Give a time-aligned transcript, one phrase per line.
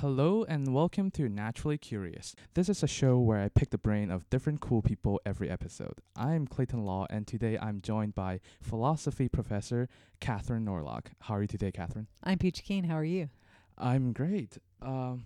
[0.00, 2.36] Hello and welcome to Naturally Curious.
[2.54, 5.94] This is a show where I pick the brain of different cool people every episode.
[6.14, 9.88] I'm Clayton Law, and today I'm joined by philosophy professor
[10.20, 11.06] Kathryn Norlock.
[11.22, 12.06] How are you today, Kathryn?
[12.22, 12.84] I'm Peach Keen.
[12.84, 13.28] How are you?
[13.76, 14.58] I'm great.
[14.80, 15.24] Um,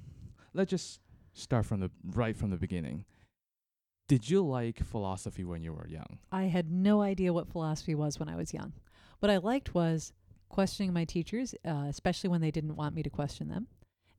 [0.54, 1.00] let's just
[1.34, 3.04] start from the right from the beginning.
[4.08, 6.18] Did you like philosophy when you were young?
[6.32, 8.72] I had no idea what philosophy was when I was young.
[9.20, 10.14] What I liked was
[10.48, 13.66] questioning my teachers, uh, especially when they didn't want me to question them,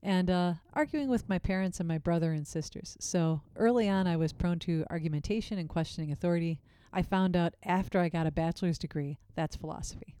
[0.04, 2.96] and uh, arguing with my parents and my brother and sisters.
[3.00, 6.60] So early on, I was prone to argumentation and questioning authority.
[6.92, 10.14] I found out after I got a bachelor's degree that's philosophy.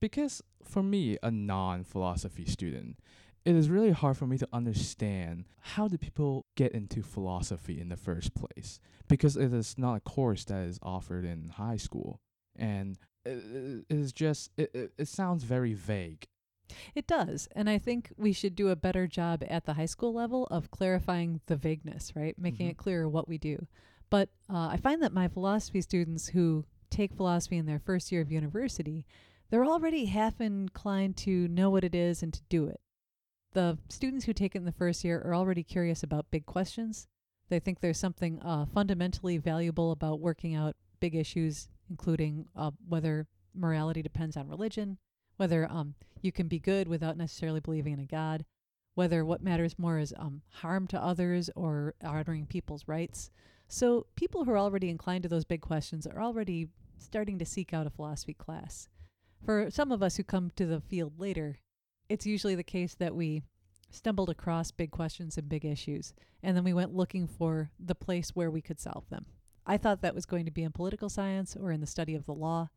[0.00, 2.96] Because for me, a non philosophy student,
[3.44, 7.90] it is really hard for me to understand how do people get into philosophy in
[7.90, 12.20] the first place because it is not a course that is offered in high school
[12.56, 16.26] and it is just it, it, it sounds very vague
[16.94, 17.48] It does.
[17.54, 20.70] And I think we should do a better job at the high school level of
[20.70, 22.38] clarifying the vagueness, right?
[22.38, 22.70] Making Mhm.
[22.70, 23.66] it clearer what we do.
[24.08, 28.20] But uh, I find that my philosophy students who take philosophy in their first year
[28.20, 29.06] of university,
[29.50, 32.80] they're already half inclined to know what it is and to do it.
[33.52, 37.08] The students who take it in the first year are already curious about big questions.
[37.48, 43.26] They think there's something uh, fundamentally valuable about working out big issues, including uh, whether
[43.54, 44.98] morality depends on religion,
[45.40, 48.44] whether um, you can be good without necessarily believing in a God,
[48.94, 53.30] whether what matters more is um, harm to others or honoring people's rights.
[53.66, 56.68] So, people who are already inclined to those big questions are already
[56.98, 58.90] starting to seek out a philosophy class.
[59.42, 61.56] For some of us who come to the field later,
[62.10, 63.40] it's usually the case that we
[63.90, 68.36] stumbled across big questions and big issues, and then we went looking for the place
[68.36, 69.24] where we could solve them.
[69.64, 72.26] I thought that was going to be in political science or in the study of
[72.26, 72.68] the law,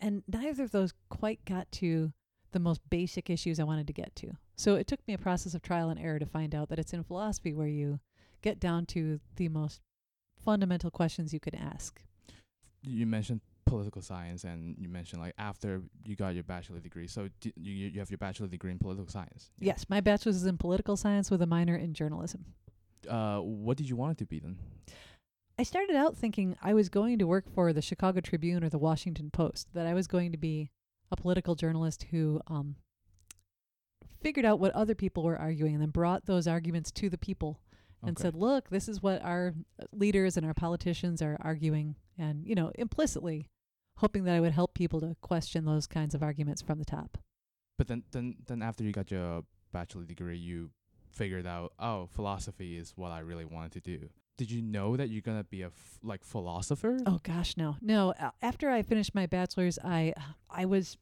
[0.00, 2.12] and neither of those quite got to
[2.52, 4.32] the most basic issues I wanted to get to.
[4.56, 6.92] So it took me a process of trial and error to find out that it's
[6.92, 8.00] in philosophy where you
[8.42, 9.80] get down to the most
[10.44, 12.00] fundamental questions you could ask.
[12.82, 17.28] you mentioned political science and you mentioned like after you got your bachelor degree so
[17.40, 19.66] d- you, you have your bachelor degree in political science yeah.
[19.72, 22.46] Yes, my bachelor's is in political science with a minor in journalism.
[23.10, 24.56] uh, what did you want it to be then
[25.58, 28.78] I started out thinking I was going to work for the Chicago Tribune or the
[28.78, 30.70] Washington Post, that I was going to be
[31.10, 32.76] a political journalist who um,
[34.20, 37.60] figured out what other people were arguing and then brought those arguments to the people
[38.02, 38.22] and Okay.
[38.22, 39.52] said, look, this is what our
[39.90, 41.96] leaders and our politicians are arguing.
[42.16, 43.48] And, you know, implicitly
[43.96, 47.18] hoping that I would help people to question those kinds of arguments from the top.
[47.76, 49.42] But then, then, then after you got your
[49.72, 50.70] bachelor degree, you
[51.10, 54.08] figured out, oh, philosophy is what I really wanted to do.
[54.38, 56.96] Did you know that you're gonna be a f- like philosopher?
[57.04, 58.14] Oh gosh, no, no.
[58.40, 60.14] After I finished my bachelor's, I
[60.48, 60.96] I was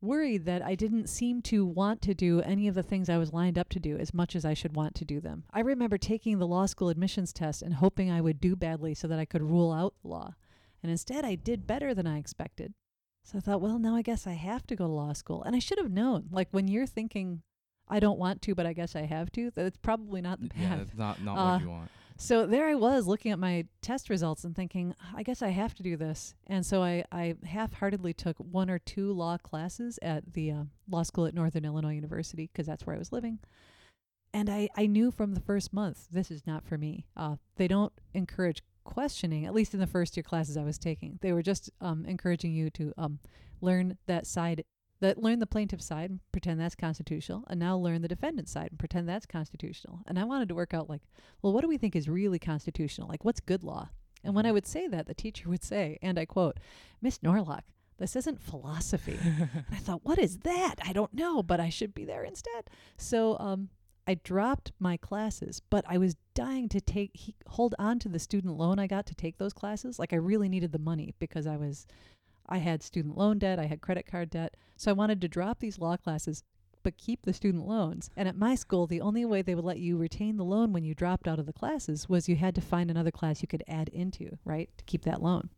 [0.00, 3.32] worried that I didn't seem to want to do any of the things I was
[3.32, 5.44] lined up to do as much as I should want to do them.
[5.52, 9.06] I remember taking the law school admissions test and hoping I would do badly so
[9.08, 10.34] that I could rule out the law,
[10.82, 12.74] and instead I did better than I expected.
[13.24, 15.54] So I thought, well, now I guess I have to go to law school, and
[15.54, 16.28] I should have known.
[16.30, 17.42] Like when you're thinking.
[17.88, 19.50] I don't want to, but I guess I have to.
[19.50, 20.62] That's probably not the path.
[20.62, 21.90] yeah, that's not not Uh, what you want.
[22.22, 25.74] So there I was looking at my test results and thinking, I guess I have
[25.74, 26.36] to do this.
[26.46, 30.62] And so I, I half heartedly took one or two law classes at the uh,
[30.88, 33.40] law school at Northern Illinois University because that's where I was living.
[34.32, 37.06] And I, I knew from the first month, this is not for me.
[37.16, 41.18] Uh, they don't encourage questioning, at least in the first year classes I was taking.
[41.22, 43.18] They were just um, encouraging you to um,
[43.60, 44.62] learn that side
[45.02, 48.68] that learn the plaintiff's side and pretend that's constitutional, and now learn the defendant's side
[48.70, 50.00] and pretend that's constitutional.
[50.06, 51.02] And I wanted to work out like,
[51.42, 53.08] well, what do we think is really constitutional?
[53.08, 53.90] Like, what's good law?
[54.24, 56.58] And when I would say that, the teacher would say, and I quote,
[57.00, 57.62] Miss Norlock,
[57.98, 59.18] this isn't philosophy.
[59.24, 60.76] and I thought, what is that?
[60.84, 62.70] I don't know, but I should be there instead.
[62.96, 63.70] So um,
[64.06, 68.18] I dropped my classes, but I was dying to take he, hold on to the
[68.18, 69.98] student loan I got to take those classes.
[69.98, 71.86] Like I really needed the money because I was
[72.52, 74.56] I had student loan debt, I had credit card debt.
[74.76, 76.44] So I wanted to drop these law classes
[76.82, 78.10] but keep the student loans.
[78.16, 80.84] And at my school, the only way they would let you retain the loan when
[80.84, 83.64] you dropped out of the classes was you had to find another class you could
[83.68, 85.50] add into, right, to keep that loan.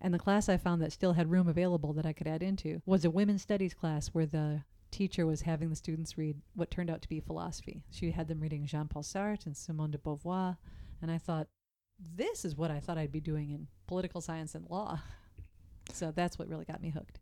[0.00, 2.82] And the class I found that still had room available that I could add into
[2.84, 6.90] was a women's studies class where the teacher was having the students read what turned
[6.90, 7.84] out to be philosophy.
[7.90, 10.56] She had them reading Jean Paul Sartre and Simone de Beauvoir.
[11.00, 11.48] And I thought,
[12.16, 15.00] this is what I thought I'd be doing in political science and law.
[15.92, 17.20] So that's what really got me hooked.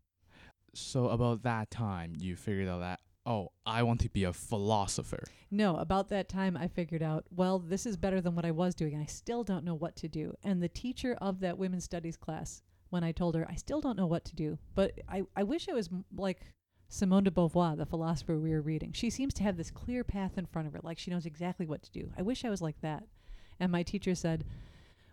[0.75, 5.23] So about that time, you figured out that oh, I want to be a philosopher.
[5.51, 8.75] No, about that time, I figured out, well, this is better than what I was
[8.75, 8.95] doing.
[8.95, 10.35] and I still don't know what to do.
[10.43, 13.97] And the teacher of that women's studies class, when I told her, I still don't
[13.97, 16.41] know what to do, but I, I wish I was m- like
[16.89, 18.93] Simone de Beauvoir, the philosopher we were reading.
[18.93, 21.67] She seems to have this clear path in front of her, like she knows exactly
[21.67, 22.11] what to do.
[22.19, 23.05] I wish I was like that.
[23.61, 24.45] And my teacher said,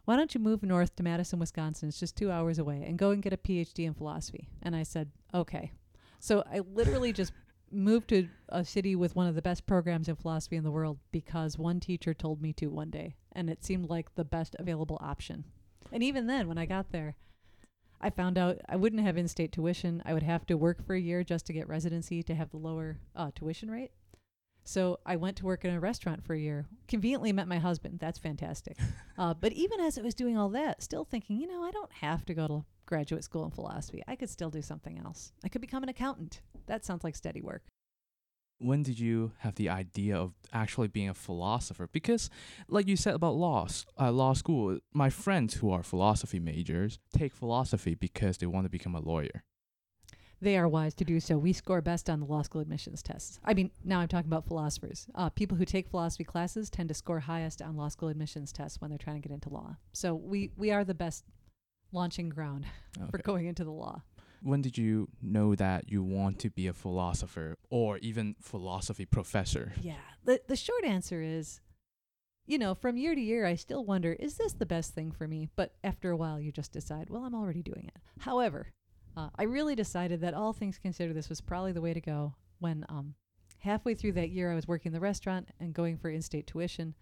[0.07, 1.89] Why don't you move north to Madison, Wisconsin?
[1.89, 4.47] It's just two hours away and go and get a PhD in philosophy.
[4.63, 5.73] And I said, Okay.
[6.21, 7.33] So I literally just
[7.73, 10.97] moved to a city with one of the best programs in philosophy in the world
[11.11, 13.17] because one teacher told me to one day.
[13.33, 15.43] And it seemed like the best available option.
[15.91, 17.17] And even then, when I got there,
[17.99, 20.01] I found out I wouldn't have in state tuition.
[20.05, 22.57] I would have to work for a year just to get residency to have the
[22.57, 23.91] lower uh, tuition rate.
[24.67, 26.67] So I went to work in a restaurant for a year.
[26.89, 27.99] Conveniently met my husband.
[27.99, 28.75] That's fantastic.
[29.17, 31.91] uh, but even as I was doing all that, still thinking, you know, I don't
[31.93, 34.03] have to go to graduate school in philosophy.
[34.09, 35.31] I could still do something else.
[35.41, 36.41] I could become an accountant.
[36.65, 37.63] That sounds like steady work
[38.59, 41.87] when did you have the idea of actually being a philosopher?
[41.91, 42.29] Because,
[42.67, 43.67] like you said about law,
[43.99, 48.69] uh, law school, my friends who are philosophy majors take philosophy because they want to
[48.69, 49.43] become a lawyer.
[50.41, 51.37] They are wise to do so.
[51.37, 53.39] We score best on the law school admissions tests.
[53.43, 55.07] I mean, now I'm talking about philosophers.
[55.15, 58.79] Uh, people who take philosophy classes tend to score highest on law school admissions tests
[58.79, 59.77] when they're trying to get into law.
[59.93, 61.23] So we, we are the best
[61.91, 62.65] launching ground
[62.97, 63.09] okay.
[63.09, 64.01] for going into the law
[64.41, 69.73] when did you know that you want to be a philosopher or even philosophy professor?
[69.81, 69.95] Yeah.
[70.25, 71.59] The the short answer is
[72.45, 75.27] you know, from year to year I still wonder is this the best thing for
[75.27, 75.49] me?
[75.55, 78.01] But after a while you just decide, well, I'm already doing it.
[78.19, 78.73] However,
[79.17, 82.35] uh, I really decided that all things considered this was probably the way to go
[82.59, 83.15] when um
[83.59, 86.93] halfway through that year I was working in the restaurant and going for in-state tuition.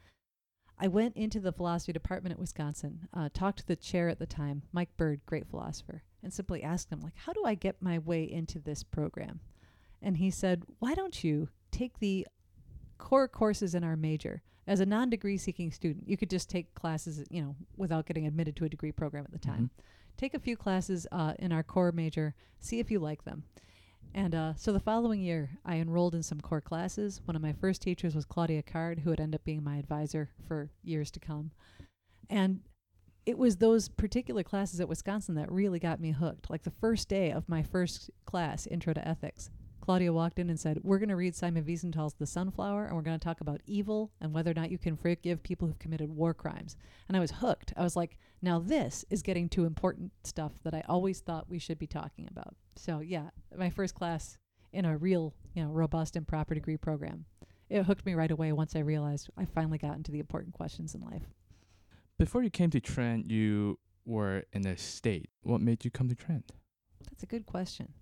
[0.80, 4.26] I went into the philosophy department at Wisconsin, uh, talked to the chair at the
[4.26, 8.00] time, Mike Byrd, great philosopher, and simply asked him, like, how do I get my
[8.00, 9.42] way into this program?
[10.02, 12.26] And he said, why don't you take the
[12.98, 16.08] core courses in our major as a non-degree seeking student?
[16.08, 19.32] You could just take classes, you know, without getting admitted to a degree program at
[19.32, 19.70] the time.
[19.74, 19.82] Mm-hmm.
[20.18, 23.44] Take a few classes uh, in our core major, see if you like them.
[24.14, 27.20] And uh, so the following year, I enrolled in some core classes.
[27.26, 30.30] One of my first teachers was Claudia Card, who would end up being my advisor
[30.48, 31.52] for years to come.
[32.30, 32.62] And
[33.26, 36.50] it was those particular classes at Wisconsin that really got me hooked.
[36.50, 39.50] Like the first day of my first class, Intro to Ethics,
[39.86, 43.04] Claudia walked in and said, We're going to read Simon Wiesenthal's The Sunflower, and we're
[43.04, 46.10] going to talk about evil and whether or not you can forgive people who've committed
[46.10, 46.76] war crimes.
[47.08, 47.72] And I was hooked.
[47.78, 51.60] I was like, Now this is getting to important stuff that I always thought we
[51.60, 52.56] should be talking about.
[52.76, 54.40] So, yeah, my first class
[54.74, 57.26] in a real, you know, robust and proper degree program.
[57.70, 60.96] It hooked me right away once I realized I finally got into the important questions
[60.96, 61.30] in life.
[62.18, 65.30] Before you came to Trent, you were in a state.
[65.44, 66.54] What made you come to Trent?
[67.08, 67.94] That's a good question.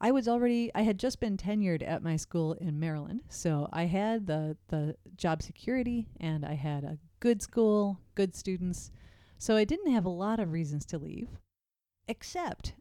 [0.00, 3.84] I was already I had just been tenured at my school in Maryland, so I
[3.84, 8.90] had the the job security and I had a good school, good students.
[9.38, 11.28] So I didn't have a lot of reasons to leave,
[12.08, 12.74] except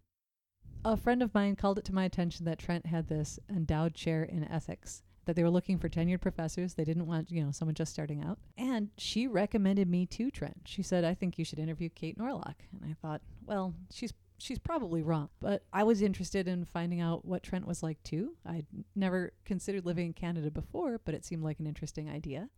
[0.84, 4.24] a friend of mine called it to my attention that Trent had this endowed chair
[4.24, 6.76] in ethics that they were looking for tenured professors.
[6.76, 8.38] They didn't want, you know, someone just starting out.
[8.58, 10.62] And she recommended me to Trent.
[10.66, 14.60] She said, "I think you should interview Kate Norlock." And I thought, well, she's she's
[14.60, 15.30] probably wrong.
[15.40, 18.36] But I was interested in finding out what Trent was like too.
[18.46, 22.50] I'd never considered living in Canada before, but it seemed like an interesting idea.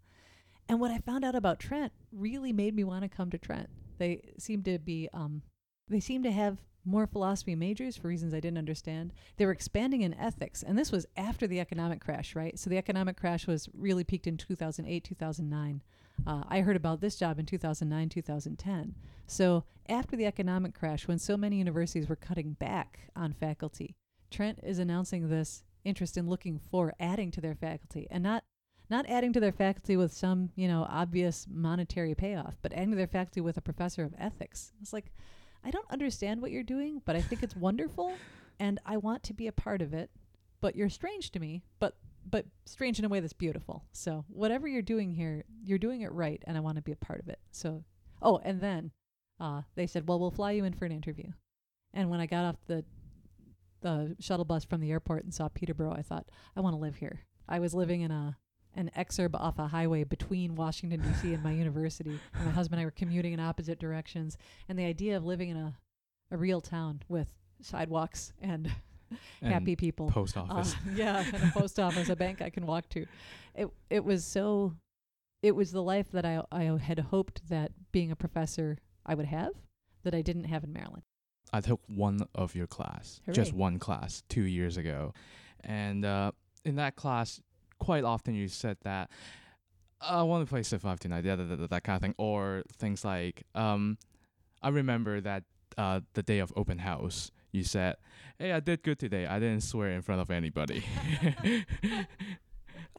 [0.70, 3.70] And what I found out about Trent really made me want to come to Trent.
[3.98, 5.42] They seem to be, um,
[5.88, 9.14] they seem to have more philosophy majors for reasons I didn't understand.
[9.38, 12.58] They were expanding in ethics, and this was after the economic crash, right?
[12.58, 15.82] So the economic crash was really peaked in 2008, 2009.
[16.26, 18.96] Uh, I heard about this job in 2009, 2010.
[19.28, 23.96] So, after the economic crash, when so many universities were cutting back on faculty,
[24.30, 28.44] Trent is announcing this interest in looking for adding to their faculty and not
[28.90, 32.96] not adding to their faculty with some, you know, obvious monetary payoff, but adding to
[32.96, 34.72] their faculty with a professor of ethics.
[34.82, 35.12] It's like,
[35.64, 38.14] I don't understand what you're doing, but I think it's wonderful
[38.60, 40.10] and I want to be a part of it.
[40.62, 41.98] But you're strange to me, but
[42.30, 43.86] but strange in a way that's beautiful.
[43.94, 46.98] So whatever you're doing here, you're doing it right, and I want to be a
[46.98, 47.40] part of it.
[47.52, 47.84] So,
[48.22, 48.92] oh, and then
[49.40, 51.32] uh, they said, well, we'll fly you in for an interview.
[51.94, 52.84] And when I got off the
[53.82, 56.96] the shuttle bus from the airport and saw Peterborough, I thought, I want to live
[56.96, 57.22] here.
[57.48, 58.38] I was living in a
[58.76, 61.34] an exurb off a highway between Washington D.C.
[61.34, 62.20] and my university.
[62.36, 65.50] And my husband and I were commuting in opposite directions, and the idea of living
[65.50, 65.78] in a
[66.30, 67.28] a real town with
[67.62, 68.70] sidewalks and
[69.42, 70.10] happy people.
[70.10, 70.74] Post uh, office.
[70.74, 73.06] Uh, yeah, and a post office, a bank I can walk to.
[73.56, 74.74] It it was so.
[75.44, 79.28] It was the life that I I had hoped that being a professor I would
[79.28, 79.54] have
[80.04, 81.04] that I didn't have in Maryland.
[81.54, 83.36] I took one of your class, Hooray.
[83.36, 85.14] just one class, two years ago,
[85.64, 86.32] and uh,
[86.66, 87.40] in that class,
[87.80, 89.10] quite often you said that
[90.02, 92.64] I want to play Civ 5 tonight, yeah, that, that, that kind of thing, or
[92.78, 93.98] things like um,
[94.62, 95.44] I remember that
[95.78, 97.98] uh, the day of open house, you said,
[98.38, 99.26] "Hey, I did good today.
[99.26, 100.84] I didn't swear in front of anybody."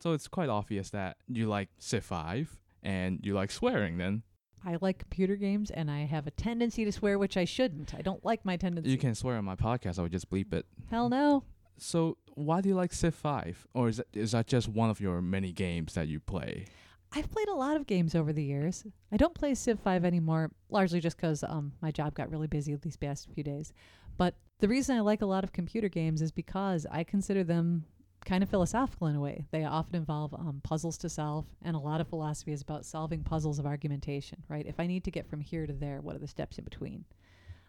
[0.00, 4.23] so it's quite obvious that you like Civ 5 and you like swearing then.
[4.64, 7.95] I like computer games and I have a tendency to swear, which I shouldn't.
[7.95, 8.90] I don't like my tendency.
[8.90, 10.67] You can swear on my podcast, I would just bleep it.
[10.90, 11.45] Hell no.
[11.78, 13.67] So why do you like Civ 5?
[13.75, 16.67] Or is that, is that just one of your many games that you play?
[17.12, 18.85] I've played a lot of games over the years.
[19.11, 22.75] I don't play Civ 5 anymore, largely just because um, my job got really busy
[22.76, 23.73] these past few days.
[24.18, 27.87] But the reason I like a lot of computer games is because I consider them
[28.25, 29.46] kind of philosophical in a way.
[29.52, 33.22] They often involve um, puzzles to solve, and a lot of philosophy is about solving
[33.22, 34.66] puzzles of argumentation, right?
[34.66, 37.04] If I need to get from here to there, what are the steps in between?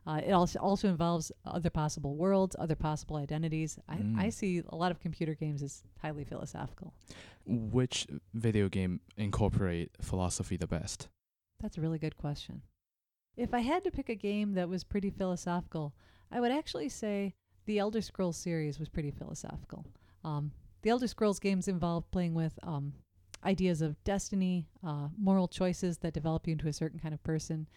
[0.08, 3.78] Uh, it also also involves other possible worlds, other possible identities.
[3.88, 4.18] I, Mm.
[4.18, 6.94] I see a lot of computer games as highly philosophical.
[7.46, 11.10] Which video game incorporate philosophy the best?
[11.62, 12.64] That's a really good question.
[13.38, 15.94] If I had to pick a game that was pretty philosophical,
[16.32, 17.34] I would actually say
[17.66, 19.86] the Elder Scrolls series was pretty philosophical.
[20.24, 22.94] Um, the Elder Scrolls games involve playing with um,
[23.44, 27.68] ideas of destiny, uh, moral choices that develop you into a certain kind of person.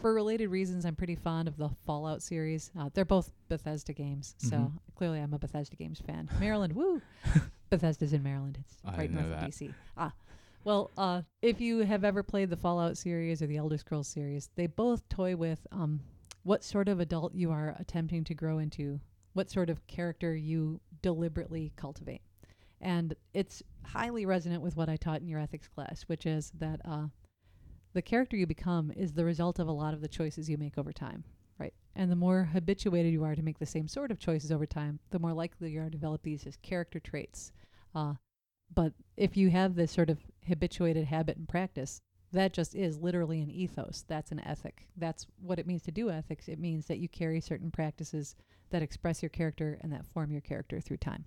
[0.00, 2.72] For related reasons, I'm pretty fond of the Fallout series.
[2.78, 4.72] Uh, they're both Bethesda games, so Mhm.
[4.96, 6.28] clearly I'm a Bethesda games fan.
[6.40, 7.00] Maryland, woo!
[7.70, 8.58] Bethesda's in Maryland.
[8.60, 9.40] It's I right north of.
[9.50, 9.72] DC.
[9.96, 10.12] Ah,
[10.64, 14.50] well, uh, if you have ever played the Fallout series or the Elder Scrolls series,
[14.56, 16.00] they both toy with um,
[16.46, 19.00] what sort of adult you are attempting to grow into,
[19.32, 22.22] what sort of character you deliberately cultivate.
[22.80, 26.80] And it's highly resonant with what I taught in your ethics class, which is that
[26.84, 27.06] uh,
[27.94, 30.78] the character you become is the result of a lot of the choices you make
[30.78, 31.24] over time,
[31.58, 31.74] right?
[31.96, 35.00] And the more habituated you are to make the same sort of choices over time,
[35.10, 37.50] the more likely you are to develop these as character traits.
[37.92, 38.14] Uh,
[38.72, 42.02] but if you have this sort of habituated habit and practice,
[42.36, 44.04] that just is literally an ethos.
[44.06, 44.86] That's an ethic.
[44.96, 46.48] That's what it means to do ethics.
[46.48, 48.36] It means that you carry certain practices
[48.70, 51.24] that express your character and that form your character through time.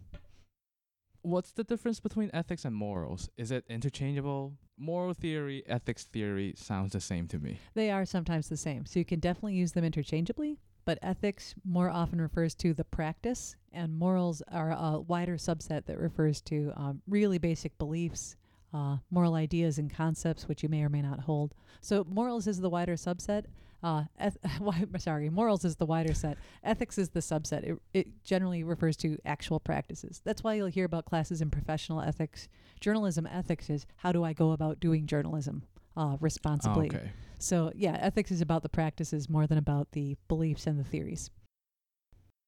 [1.22, 3.30] What's the difference between ethics and morals?
[3.38, 4.54] Is it interchangeable?
[4.78, 7.58] Moral theory, ethics theory sounds the same to me.
[7.74, 8.86] They are sometimes the same.
[8.86, 13.58] So you can definitely use them interchangeably, but ethics more often refers to the practice,
[13.74, 18.38] and morals are a wider subset that refers to um, really basic beliefs,
[18.74, 21.54] uh, moral ideas and concepts which you may or may not hold.
[21.82, 23.46] So morals is the wider subset.
[23.82, 26.38] Uh, eth- why- sorry, morals is the wider set.
[26.64, 27.64] Ethics is the subset.
[27.64, 30.22] It, it generally refers to actual practices.
[30.26, 32.48] That's why you'll hear about classes in professional ethics.
[32.82, 35.64] Journalism ethics is how do I go about doing journalism
[35.98, 36.88] uh, responsibly.
[36.88, 37.12] okay.
[37.40, 41.30] So, yeah, ethics is about the practices more than about the beliefs and the theories.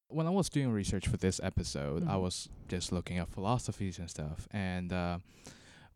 [0.08, 2.20] When I was doing research for this episode, I Mhm.
[2.20, 4.46] was just looking at philosophies and stuff.
[4.50, 5.18] And uh,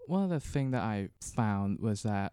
[0.09, 2.33] one of the things that I found was that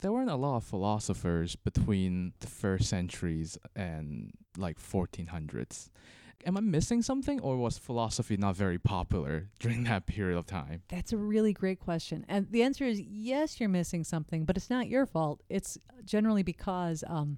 [0.00, 5.90] there weren't a lot of philosophers between the first centuries and like 1400s.
[6.46, 10.82] Am I missing something, or was philosophy not very popular during that period of time?
[10.88, 12.24] That's a really great question.
[12.28, 15.42] And the answer is yes, you're missing something, but it's not your fault.
[15.50, 17.36] It's generally because um,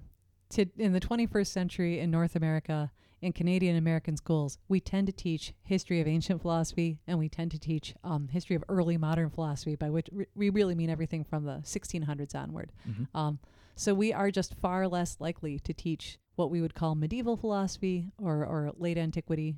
[0.51, 2.91] to, in the 21st century in North America,
[3.23, 7.51] in Canadian American schools, we tend to teach history of ancient philosophy and we tend
[7.51, 11.23] to teach um, history of early modern philosophy, by which re- we really mean everything
[11.23, 12.73] from the 1600s onward.
[12.87, 13.17] Mm-hmm.
[13.17, 13.39] Um,
[13.75, 18.11] so we are just far less likely to teach what we would call medieval philosophy
[18.21, 19.55] or, or late antiquity.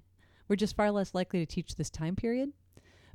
[0.48, 2.52] We're just far less likely to teach this time period.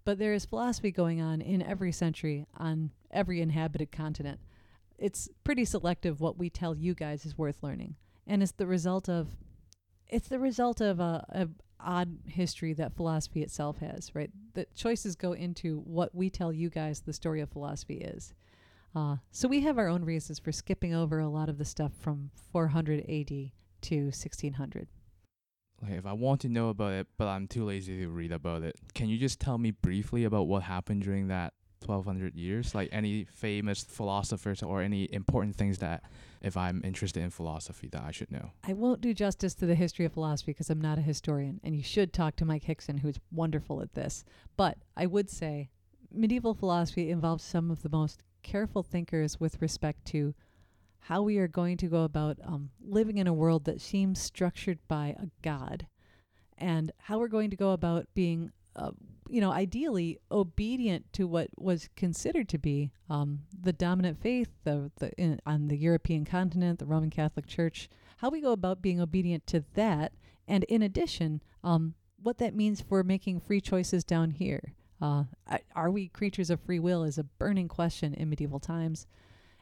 [0.04, 4.40] But there is philosophy going on in every century on every inhabited continent.
[4.98, 7.94] It's pretty selective what we tell you guys is worth learning.
[8.26, 9.28] And it's the result of
[10.10, 11.48] it's the result of a, a
[11.82, 14.30] odd history that philosophy itself has, right?
[14.54, 18.34] The choices go into what we tell you guys the story of philosophy is.
[18.94, 21.92] Uh, so we have our own reasons for skipping over a lot of the stuff
[22.00, 23.50] from 400 AD
[23.82, 24.88] to 1600.
[25.82, 28.62] Like if I want to know about it, but I'm too lazy to read about
[28.62, 32.74] it, can you just tell me briefly about what happened during that 1200 years?
[32.74, 36.02] Like any famous philosophers or any important things that,
[36.42, 38.50] if I'm interested in philosophy, that I should know.
[38.64, 41.74] I won't do justice to the history of philosophy because I'm not a historian, and
[41.74, 44.24] you should talk to Mike Hickson, who's wonderful at this.
[44.56, 45.70] But I would say
[46.12, 50.34] medieval philosophy involves some of the most careful thinkers with respect to
[51.04, 54.78] how we are going to go about um, living in a world that seems structured
[54.86, 55.86] by a god,
[56.58, 58.90] and how we're going to go about being, uh,
[59.30, 64.90] you know, ideally obedient to what was considered to be um, the dominant faith the,
[64.98, 67.88] the, in, on the European continent, the Roman Catholic Church.
[68.18, 70.12] How we go about being obedient to that,
[70.48, 74.74] and in addition, um, what that means for making free choices down here.
[75.00, 75.24] Uh,
[75.74, 79.06] are we creatures of free will is a burning question in medieval times.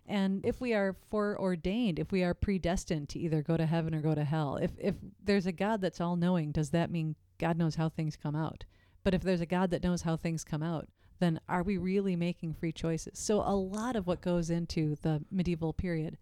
[0.07, 4.01] And if we are foreordained, if we are predestined to either go to heaven or
[4.01, 7.59] go to hell, if if there's a God that's all knowing, does that mean God
[7.59, 8.65] knows how things come out?
[9.09, 10.87] But if there's a God that knows how things come out,
[11.19, 13.19] then are we really making free choices?
[13.19, 16.19] So a lot of what goes into the medieval period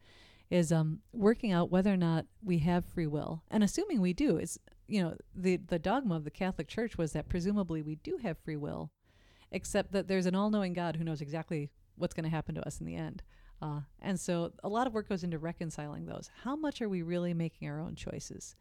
[0.51, 4.37] is um, working out whether or not we have free will, and assuming we do.
[4.37, 8.21] Is you know the the dogma of the Catholic Church was that presumably we do
[8.23, 8.93] have free will,
[9.51, 12.79] except that there's an all-knowing God who knows exactly what's going to happen to us
[12.79, 13.25] in the end.
[13.61, 16.31] Uh, and so a lot of work goes into reconciling those.
[16.45, 18.55] How much are we really making our own choices?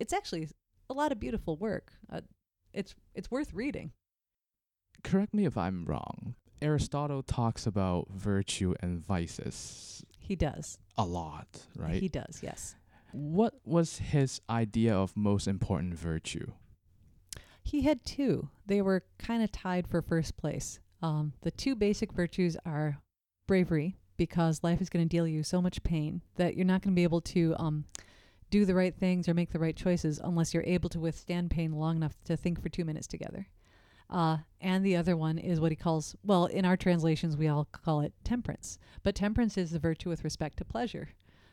[0.00, 0.48] It's actually
[0.90, 1.92] a lot of beautiful work.
[2.12, 2.22] Uh,
[2.72, 3.92] it's it's worth reading.
[5.04, 6.34] Correct me if I'm wrong.
[6.60, 10.78] Aristotle talks about virtue and vices He does.
[10.96, 12.00] a lot, right?
[12.00, 12.40] He does.
[12.42, 12.76] Yes.
[13.10, 16.52] what was his idea of most important virtue?
[17.64, 18.48] He had two.
[18.66, 20.80] They were kind of tied for first place.
[21.02, 22.98] Um, the two basic virtues are
[23.48, 26.92] bravery, because life is going to deal you so much pain that you're not going
[26.94, 27.84] to be able to um,
[28.52, 31.72] do the right things or make the right choices unless you're able to withstand pain
[31.72, 33.48] long enough to think for two minutes together.
[34.10, 37.64] Uh, and the other one is what he calls, well, in our translations, we all
[37.64, 38.78] call it temperance.
[39.02, 41.08] But temperance is the virtue with respect to pleasure,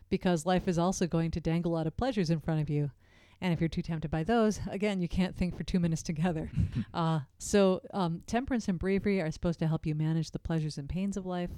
[0.09, 2.91] because life is also going to dangle a lot of pleasures in front of you.
[3.39, 6.51] And if you're too tempted by those, again, you can't think for two minutes together.
[6.93, 10.89] uh, so, um, temperance and bravery are supposed to help you manage the pleasures and
[10.89, 11.51] pains of life.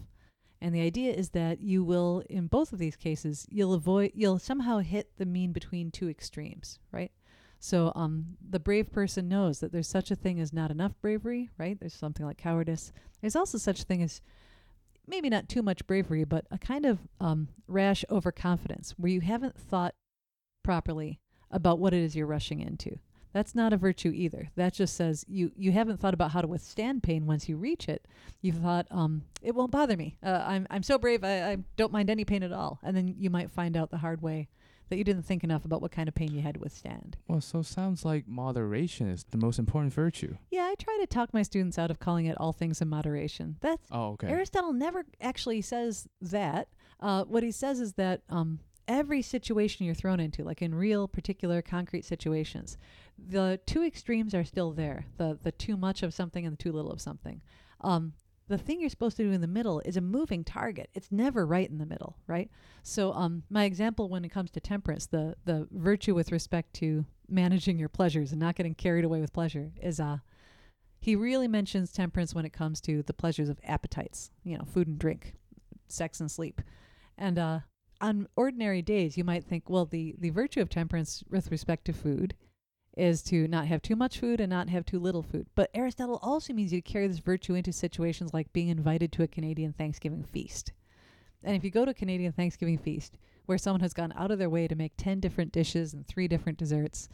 [0.62, 4.38] And the idea is that you will, in both of these cases, you'll avoid, you'll
[4.38, 7.12] somehow hit the mean between two extremes, right?
[7.60, 11.50] So, um, the brave person knows that there's such a thing as not enough bravery,
[11.58, 11.80] right?
[11.80, 12.91] There's something like cowardice.
[13.22, 14.22] There's also such a thing as
[15.08, 19.60] maybe not too much bravery, but a kind of um, rash overconfidence where you haven't
[19.60, 19.96] thought
[20.63, 22.98] properly about what it is you're rushing into.
[23.33, 24.50] That's not a virtue either.
[24.55, 27.88] That just says you you haven't thought about how to withstand pain once you reach
[27.88, 28.05] it.
[28.41, 30.17] You've thought, um, it won't bother me.
[30.23, 31.23] Uh, I'm I'm so brave.
[31.23, 32.79] I, I don't mind any pain at all.
[32.83, 34.50] And then you might find out the hard way
[34.89, 37.15] that you didn't think enough about what kind of pain you had to withstand.
[37.29, 40.35] Well, so sounds like moderation is the most important virtue.
[40.50, 43.55] Yeah, I try to talk my students out of calling it all things in moderation.
[43.61, 44.27] That's Oh, okay.
[44.27, 46.67] Aristotle never actually says that.
[47.00, 51.07] Uh, what he says is that um, every situation you're thrown into, like in real,
[51.07, 52.77] particular, concrete situations,
[53.17, 56.72] the two extremes are still there the, the too much of something and the too
[56.72, 57.41] little of something.
[57.81, 58.13] Um,
[58.48, 60.89] the thing you're supposed to do in the middle is a moving target.
[60.94, 62.51] It's never right in the middle, right?
[62.83, 67.05] So, um, my example when it comes to temperance, the the virtue with respect to
[67.29, 70.17] managing your pleasures and not getting carried away with pleasure is uh,
[71.00, 74.87] he really mentions temperance when it comes to the pleasures of appetites, you know, food
[74.87, 75.35] and drink,
[75.87, 76.61] sex and sleep.
[77.17, 77.59] And uh,
[78.01, 81.94] on ordinary days, you might think, well, the, the virtue of temperance with respect to
[81.94, 82.35] food
[82.98, 85.48] is to not have too much food and not have too little food.
[85.55, 89.27] But Aristotle also means you carry this virtue into situations like being invited to a
[89.27, 90.74] Canadian Thanksgiving feast.
[91.44, 94.40] And if you go to a Canadian Thanksgiving feast where someone has gone out of
[94.40, 97.07] their way to make 10 different dishes and three different desserts,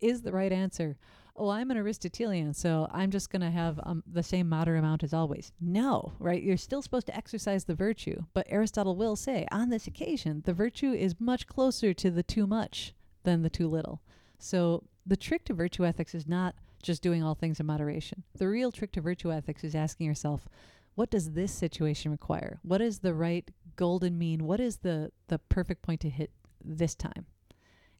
[0.00, 0.96] is the right answer,
[1.36, 5.02] oh, I'm an Aristotelian, so I'm just going to have um, the same moderate amount
[5.02, 5.52] as always.
[5.60, 6.42] No, right?
[6.42, 8.22] You're still supposed to exercise the virtue.
[8.34, 12.46] But Aristotle will say, on this occasion, the virtue is much closer to the too
[12.46, 14.02] much than the too little.
[14.38, 18.24] So the trick to virtue ethics is not just doing all things in moderation.
[18.36, 20.48] The real trick to virtue ethics is asking yourself,
[20.94, 22.58] what does this situation require?
[22.62, 24.44] What is the right golden mean?
[24.44, 26.30] What is the, the perfect point to hit
[26.62, 27.26] this time?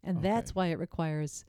[0.05, 0.29] And Okay.
[0.29, 1.45] that's why it requires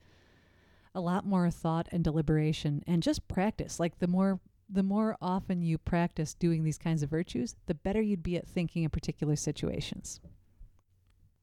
[0.94, 3.80] a lot more thought and deliberation and just practice.
[3.80, 8.00] Like the more the more often you practice doing these kinds of virtues, the better
[8.00, 10.20] you'd be at thinking in particular situations.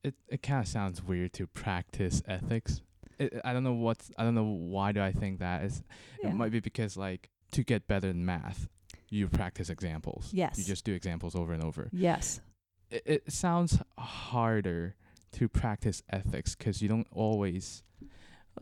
[0.04, 2.82] it it kind of sounds weird to practice ethics.
[3.20, 5.84] It, I don't know what's I don't know why do I think that is.
[6.24, 6.30] Yeah.
[6.30, 8.68] It might be because like to get better in math,
[9.10, 10.30] you practice examples.
[10.34, 10.58] Yes.
[10.58, 11.90] You just do examples over and over.
[11.92, 12.42] Yes.
[12.90, 14.96] It, it sounds harder
[15.34, 17.84] to practice ethics 'cause you don't always.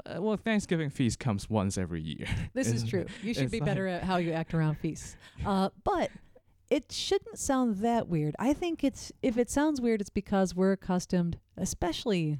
[0.05, 2.27] Uh, well, Thanksgiving feast comes once every year.
[2.53, 3.05] This is true.
[3.23, 5.15] You should be like- better at how you act around feasts.
[5.45, 6.11] Uh, but
[6.69, 8.35] it shouldn't sound that weird.
[8.39, 12.37] I think it's if it sounds weird, it's because we're accustomed, especially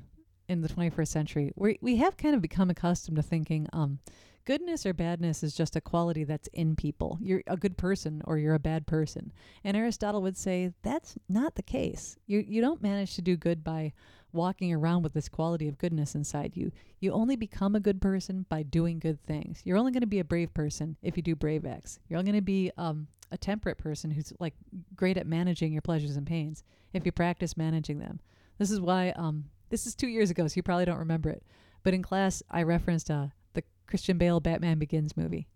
[0.47, 3.99] in the 21st century, we we have kind of become accustomed to thinking, um,
[4.45, 7.19] goodness or badness is just a quality that's in people.
[7.21, 9.31] You're a good person or you're a bad person.
[9.63, 12.17] And Aristotle would say that's not the case.
[12.25, 13.93] You you don't manage to do good by
[14.31, 16.71] walking around with this quality of goodness inside you.
[16.99, 19.61] You only become a good person by doing good things.
[19.63, 21.99] You're only going to be a brave person if you do brave acts.
[22.07, 24.53] You're only going to be um, a temperate person who's like
[24.95, 26.63] great at managing your pleasures and pains
[26.93, 28.19] if you practice managing them.
[28.57, 31.43] This is why um, this is two years ago, so you probably don't remember it.
[31.83, 35.47] But in class, I referenced uh, the Christian Bale Batman Begins movie.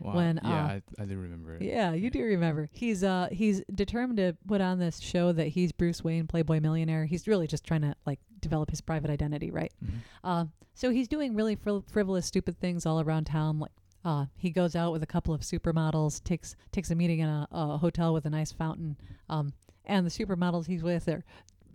[0.00, 0.14] Wow.
[0.14, 1.62] when, yeah, uh, I, I do remember it.
[1.62, 2.68] Yeah, you do remember.
[2.72, 7.04] He's uh he's determined to put on this show that he's Bruce Wayne, Playboy millionaire.
[7.06, 9.72] He's really just trying to like develop his private identity, right?
[9.84, 9.90] Mhm.
[10.22, 13.58] Uh, so he's doing really frivol- frivolous, stupid things all around town.
[13.58, 13.72] Like,
[14.04, 17.48] uh, he goes out with a couple of supermodels, takes takes a meeting in a,
[17.50, 18.96] a hotel with a nice fountain.
[19.30, 19.52] Um,
[19.86, 21.24] and the supermodels he's with are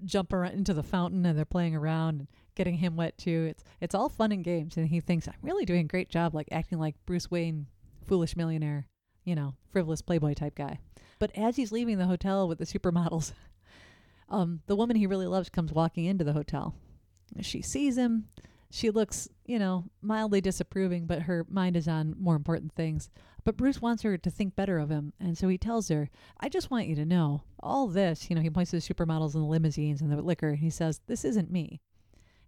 [0.06, 3.48] jumping around into the fountain and they're playing around and getting him wet too.
[3.50, 6.36] It's it's all fun and games, and he thinks I'm really doing a great job,
[6.36, 7.66] like acting like Bruce Wayne,
[8.06, 8.88] foolish millionaire,
[9.24, 10.80] you know, frivolous playboy type guy.
[11.20, 13.34] But as he's leaving the hotel with the supermodels,
[14.30, 16.76] um, the woman he really loves comes walking into the hotel.
[17.42, 18.28] She sees him.
[18.72, 23.10] She looks, you know, mildly disapproving, but her mind is on more important things.
[23.44, 26.10] But Bruce wants her to think better of him, and so he tells her,
[26.40, 28.30] I just want you to know all this.
[28.30, 30.70] You know, he points to the supermodels and the limousines and the liquor, and he
[30.70, 31.82] says, This isn't me.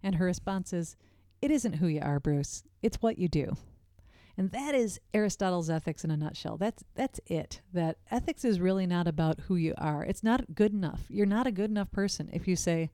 [0.02, 0.96] And her response is,
[1.42, 2.62] It isn't who you are, Bruce.
[2.82, 3.56] It's what you do.
[4.36, 6.56] And that is Aristotle's ethics in a nutshell.
[6.56, 7.60] That's that's it.
[7.72, 10.04] That ethics is really not about who you are.
[10.04, 11.02] It's not good enough.
[11.08, 12.90] You're not a good enough person if you say,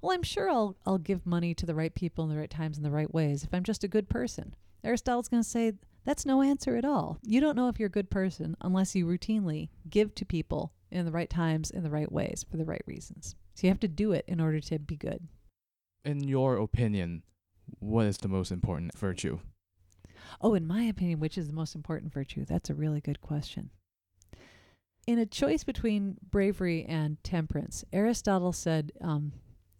[0.00, 2.78] "Well, I'm sure I'll I'll give money to the right people in the right times
[2.78, 6.24] in the right ways if I'm just a good person." Aristotle's going to say that's
[6.24, 7.18] no answer at all.
[7.22, 11.04] You don't know if you're a good person unless you routinely give to people in
[11.04, 13.36] the right times in the right ways for the right reasons.
[13.54, 15.28] So you have to do it in order to be good.
[16.04, 17.22] In your opinion,
[17.78, 19.40] what is the most important virtue?
[20.40, 22.44] Oh, in my opinion, which is the most important virtue?
[22.44, 23.70] That's a really good question.
[25.06, 29.32] In a choice between bravery and temperance, Aristotle said um,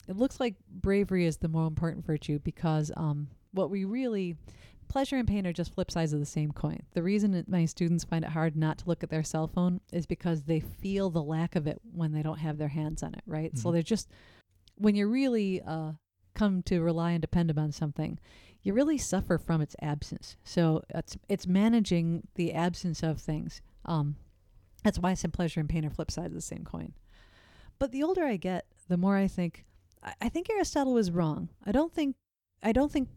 [0.08, 4.36] it looks like bravery is the more important virtue because um, what we really
[4.88, 6.80] pleasure and pain are just flip sides of the same coin.
[6.94, 9.80] The reason that my students find it hard not to look at their cell phone
[9.92, 13.14] is because they feel the lack of it when they don't have their hands on
[13.14, 13.56] it, right?
[13.56, 13.72] So Mhm.
[13.74, 14.10] they're just
[14.76, 15.92] when you really uh,
[16.34, 18.18] come to rely and depend upon something,
[18.62, 20.36] you really suffer from its absence.
[20.44, 23.62] So it's it's managing the absence of things.
[23.84, 24.16] Um,
[24.84, 26.92] that's why I said pleasure and pain are flip sides of the same coin.
[27.78, 29.64] But the older I get, the more I think
[30.02, 31.48] I, I think Aristotle was wrong.
[31.64, 32.16] I don't think
[32.62, 33.08] I don't think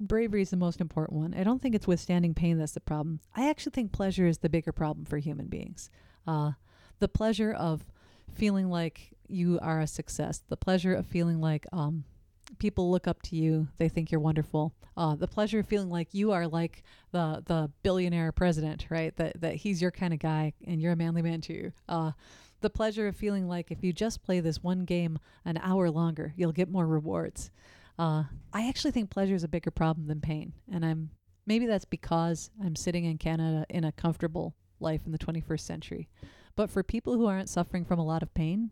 [0.00, 1.34] bravery is the most important one.
[1.34, 3.20] I don't think it's withstanding pain that's the problem.
[3.34, 5.90] I actually think pleasure is the bigger problem for human beings.
[6.26, 6.52] Uh,
[6.98, 7.84] the pleasure of
[8.30, 12.04] feeling like you are a success, the pleasure of feeling like um,
[12.58, 14.74] people look up to you, they think you're wonderful.
[14.96, 19.16] Uh, the pleasure of feeling like you are like the the billionaire president, right?
[19.16, 21.72] That that he's your kind of guy and you're a manly man too.
[21.88, 22.12] Uh,
[22.60, 26.34] the pleasure of feeling like if you just play this one game an hour longer,
[26.36, 27.50] you'll get more rewards.
[27.98, 31.10] Uh, I actually think pleasure is a bigger problem than pain, and I'm
[31.46, 36.08] maybe that's because I'm sitting in Canada in a comfortable life in the 21st century.
[36.56, 38.70] But for people who aren't suffering from a lot of pain,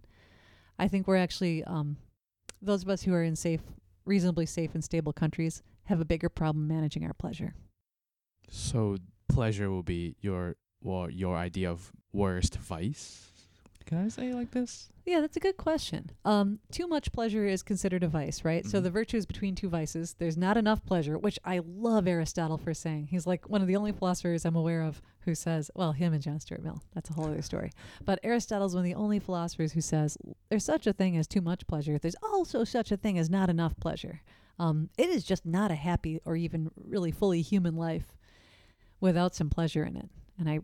[0.79, 1.97] I think we're actually um,
[2.61, 3.61] those of us who are in safe,
[4.07, 7.55] reasonably safe and stable countries have a bigger problem managing our pleasure.
[8.49, 8.97] So
[9.29, 13.33] pleasure will be your well, your idea of worst vice.
[13.87, 14.89] Can I say it like this?
[15.05, 16.11] Yeah, that's a good question.
[16.25, 18.65] Um, too much pleasure is considered a vice, right?
[18.67, 18.83] So Mhm.
[18.85, 20.15] the virtue is between two vices.
[20.19, 23.09] There's not enough pleasure, which I love Aristotle for saying.
[23.09, 26.23] He's like one of the only philosophers I'm aware of who says, well, him and
[26.23, 26.83] John Stuart Mill.
[26.95, 27.73] That's a whole other story.
[28.05, 30.17] But Aristotle's one of the only philosophers who says
[30.49, 31.99] there's such a thing as too much pleasure.
[31.99, 34.23] There's also such a thing as not enough pleasure.
[34.59, 38.17] Um, it is just not a happy or even really fully human life
[39.01, 40.09] without some pleasure in it.
[40.39, 40.61] And I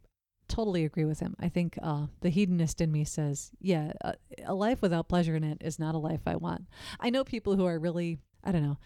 [0.48, 1.34] totally agree with him.
[1.38, 4.14] I think uh, the hedonist in me says, yeah, a,
[4.46, 6.66] a life without pleasure in it is not a life I want.
[7.00, 8.78] I know people who are really, I don't know,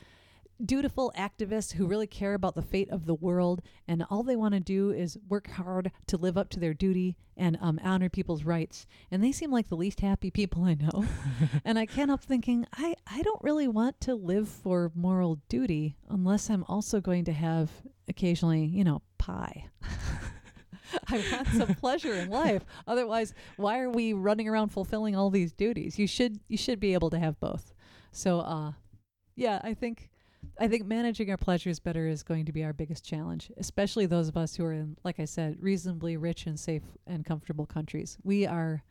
[0.64, 4.54] dutiful activists who really care about the fate of the world, and all they want
[4.54, 8.44] to do is work hard to live up to their duty and um, honor people's
[8.44, 8.86] rights.
[9.10, 11.04] And they seem like the least happy people I know.
[11.64, 15.96] and I can't help thinking, I, I don't really want to live for moral duty
[16.08, 17.70] unless I'm also going to have
[18.08, 19.66] occasionally, you know, pie.
[21.08, 22.64] I want some pleasure in life.
[22.86, 25.98] Otherwise, why are we running around fulfilling all these duties?
[25.98, 27.74] You should you should be able to have both.
[28.12, 28.72] So uh
[29.34, 30.10] yeah, I think
[30.58, 34.28] I think managing our pleasures better is going to be our biggest challenge, especially those
[34.28, 38.16] of us who are in like I said, reasonably rich and safe and comfortable countries.
[38.22, 38.82] We are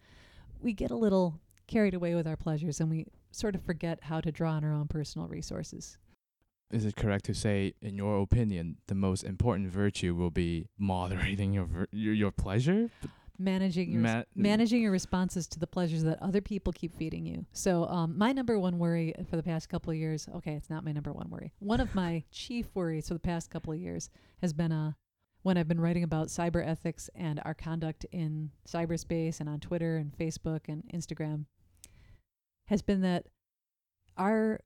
[0.61, 4.21] we get a little carried away with our pleasures and we sort of forget how
[4.21, 5.97] to draw on our own personal resources.
[6.71, 11.53] Is it correct to say, in your opinion, the most important virtue will be moderating
[11.53, 12.89] your your, your pleasure?
[13.37, 17.45] Managing your Ma- managing your responses to the pleasures that other people keep feeding you.
[17.51, 20.83] So, um, my number one worry for the past couple of years, okay, it's not
[20.83, 21.53] my number one worry.
[21.59, 24.09] One of my chief worries for the past couple of years
[24.41, 24.93] has been uh,
[25.43, 29.97] when I've been writing about cyber ethics and our conduct in cyberspace and on Twitter
[29.97, 31.45] and Facebook and Instagram,
[32.67, 33.27] has been that
[34.17, 34.59] our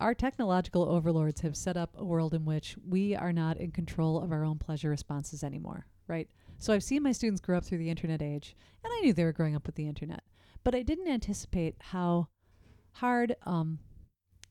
[0.00, 4.22] our technological overlords have set up a world in which we are not in control
[4.22, 5.86] of our own pleasure responses anymore.
[6.06, 6.28] right?
[6.58, 9.24] So I've seen my students grow up through the internet age, and I knew they
[9.24, 10.24] were growing up with the internet,
[10.64, 12.28] but I didn't anticipate how
[12.92, 13.78] hard um,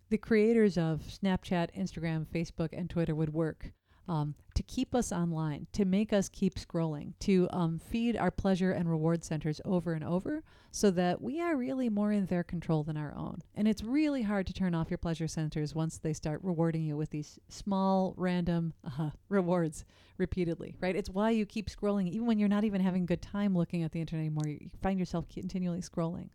[0.09, 3.73] the creators of Snapchat, Instagram, Facebook, and Twitter would work
[4.07, 8.71] um, to keep us online, to make us keep scrolling, to um, feed our pleasure
[8.71, 12.83] and reward centers over and over so that we are really more in their control
[12.83, 13.41] than our own.
[13.55, 16.97] And it's really hard to turn off your pleasure centers once they start rewarding you
[16.97, 19.85] with these small, random uh, rewards
[20.17, 20.95] repeatedly, right?
[20.95, 23.83] It's why you keep scrolling, even when you're not even having a good time looking
[23.83, 24.47] at the internet anymore.
[24.47, 26.29] You find yourself continually scrolling.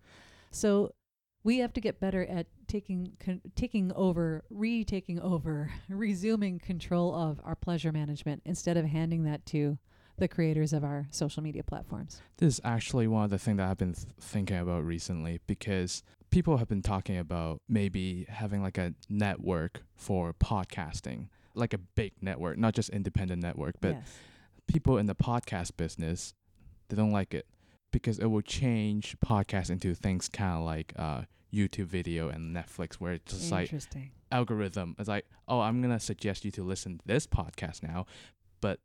[0.51, 0.95] So
[1.45, 7.41] we have to get better at taking con- taking over, retaking over, resuming control of
[7.45, 9.79] our pleasure management instead of handing that to
[10.19, 12.23] the creators of our social media platforms.
[12.39, 16.03] This is actually one of the things that I've been th- thinking about recently because
[16.31, 22.13] people have been talking about maybe having like a network for podcasting, like a big
[22.21, 24.19] network, not just independent network, but yes.
[24.67, 26.35] people in the podcast business
[26.89, 27.47] they don't like it
[27.91, 32.95] because it will change podcast into things kind of like uh, YouTube video and Netflix,
[32.95, 33.71] where it's just like
[34.31, 34.97] algorithm.
[34.99, 38.07] It's like, oh, I'm gonna suggest you to listen to this podcast now,
[38.61, 38.81] but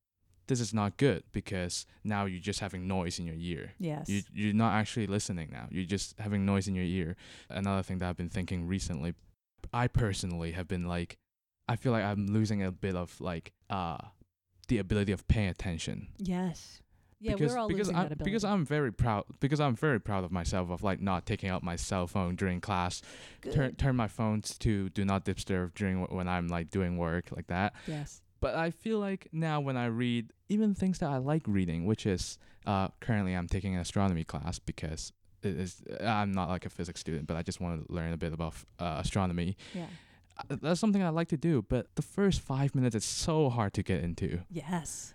[0.48, 3.74] this is not good because now you're just having noise in your ear.
[3.80, 4.10] Yes.
[4.10, 5.68] You you're not actually listening now.
[5.70, 7.16] You're just having noise in your ear.
[7.50, 9.14] Another thing that I've been thinking recently,
[9.74, 11.18] I personally have been like,
[11.68, 13.98] I feel like I'm losing a bit of like uh
[14.68, 16.82] the ability of paying attention yes.
[17.20, 18.32] Yeah, because we're all because losing I'm that ability.
[18.32, 21.64] because I'm very proud because I'm very proud of myself of like not taking out
[21.64, 23.02] my cell phone during class,
[23.42, 23.80] turn Good.
[23.80, 27.74] turn my phones to do not disturb during when I'm like doing work like that.
[27.88, 28.22] Yes.
[28.40, 32.06] But I feel like now when I read even things that I like reading, which
[32.06, 36.70] is uh currently I'm taking an astronomy class because it is I'm not like a
[36.70, 39.58] physics student, but I just want to learn a bit about uh, astronomy.
[39.74, 39.86] Yeah.
[40.52, 43.74] Uh, That's something I like to do, but the first five minutes is so hard
[43.74, 45.14] to get into Yes.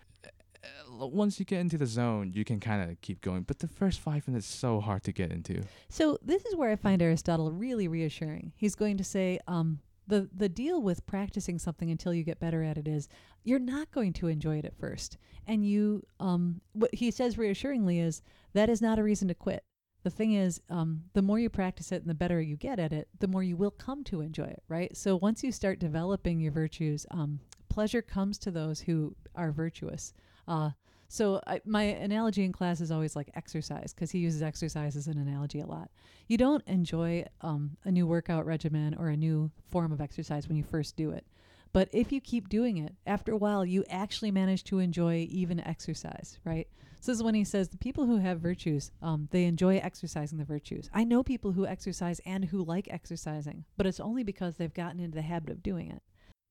[0.64, 3.42] Uh, once you get into the zone, you can kind of keep going.
[3.42, 5.62] But the first five minutes so hard to get into.
[5.88, 8.52] So this is where I find Aristotle really reassuring.
[8.56, 12.62] He's going to say, um, the the deal with practicing something until you get better
[12.62, 13.08] at it is
[13.44, 18.00] you're not going to enjoy it at first, and you um, what he says reassuringly
[18.00, 18.22] is
[18.52, 19.64] that is not a reason to quit.
[20.02, 22.92] The thing is, um, the more you practice it and the better you get at
[22.92, 24.96] it, the more you will come to enjoy it, right?
[24.96, 30.12] So once you start developing your virtues, um, pleasure comes to those who are virtuous.
[30.46, 30.70] Uh,
[31.08, 35.08] so I, my analogy in class is always like exercise because he uses exercise as
[35.08, 35.90] an analogy a lot.
[36.26, 40.56] You don't enjoy um, a new workout regimen or a new form of exercise when
[40.56, 41.26] you first do it.
[41.72, 45.60] But if you keep doing it, after a while, you actually manage to enjoy even
[45.60, 46.68] exercise, right?
[47.00, 50.38] So this is when he says the people who have virtues, um, they enjoy exercising
[50.38, 50.88] the virtues.
[50.94, 55.00] I know people who exercise and who like exercising, but it's only because they've gotten
[55.00, 56.02] into the habit of doing it.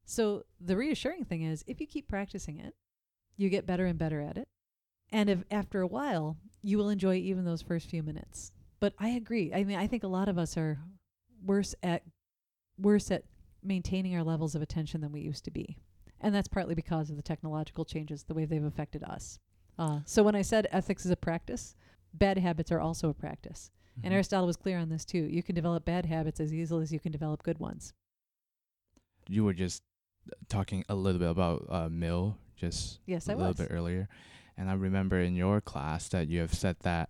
[0.06, 2.76] So the reassuring thing is if you keep practicing it,
[3.38, 4.48] you get better and better at it.
[5.12, 8.52] And if after a while, you will enjoy even those first few minutes.
[8.80, 9.54] But I agree.
[9.54, 10.80] I mean, I think a lot of us are
[11.44, 12.04] worse at
[12.78, 13.24] worse at
[13.64, 15.78] maintaining our levels of attention than we used to be.
[16.20, 19.40] And that's partly because of the technological changes, the way they've affected us.
[19.78, 21.76] Uh, so when I said ethics is a practice,
[22.14, 23.72] bad habits are also a practice.
[23.98, 24.06] Mm-hmm.
[24.06, 25.20] And Aristotle was clear on this too.
[25.20, 27.94] You can develop bad habits as easily as you can develop good ones.
[29.28, 29.84] you were just
[30.50, 33.58] talking a little bit about uh, Mill just Yes, a I little was.
[33.58, 34.08] bit earlier,
[34.58, 37.10] and I remember in your class that you have said that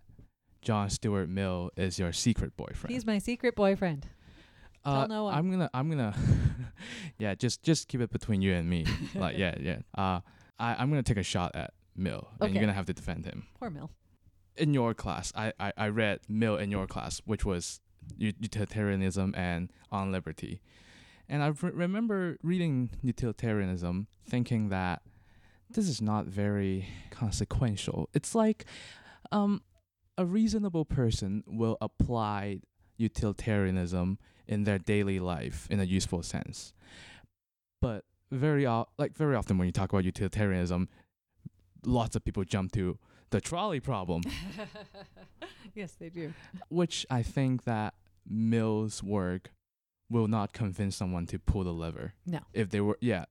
[0.61, 2.93] John Stuart Mill is your secret boyfriend.
[2.93, 4.07] He's my secret boyfriend.
[4.85, 5.33] uh, tell no one.
[5.35, 6.15] I'm gonna, I'm gonna,
[7.19, 8.85] yeah, just just keep it between you and me.
[9.15, 9.79] like, yeah, yeah.
[9.95, 10.21] Uh,
[10.59, 12.53] I, I'm gonna take a shot at Mill, and Okay.
[12.53, 13.45] you're gonna have to defend him.
[13.59, 13.89] Poor Mill.
[14.57, 17.79] in your class, I, I, I read Mill in your class, which was
[18.21, 20.61] ut- utilitarianism and on liberty.
[21.29, 25.01] And I re- remember reading utilitarianism thinking that
[25.73, 28.09] this is not very consequential.
[28.13, 28.65] It's like
[29.31, 29.61] um,
[30.17, 32.61] a reasonable person will apply
[32.97, 36.73] utilitarianism in their daily life in a useful sense.
[37.81, 38.65] But very
[38.97, 40.87] like very often when you talk about utilitarianism,
[41.85, 42.97] lots of people jump to
[43.31, 44.23] the trolley problem,
[45.73, 46.33] yes, they do.
[46.69, 47.93] which I think that
[48.29, 49.51] Mill's work
[50.09, 52.13] will not convince someone to pull the lever.
[52.25, 52.39] No.
[52.53, 53.25] If they were, yeah.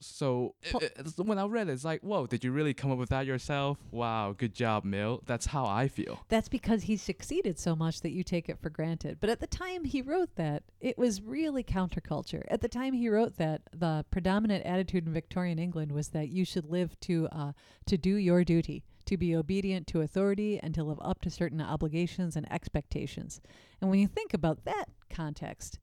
[0.00, 2.90] So i- Pull- it's- when I read it, it's like, whoa, did you really come
[2.90, 3.78] up with that yourself?
[3.90, 5.22] Wow, good job, Mill.
[5.26, 6.20] That's how I feel.
[6.28, 9.18] That's because he succeeded so much that you take it for granted.
[9.20, 12.44] But at the time he wrote that, it was really counterculture.
[12.48, 16.44] At the time he wrote that, the predominant attitude in Victorian England was that you
[16.44, 17.52] should live to uh,
[17.86, 21.60] to do your duty, to be obedient to authority, and to live up to certain
[21.60, 23.40] obligations and expectations.
[23.80, 25.78] And when you think about that context,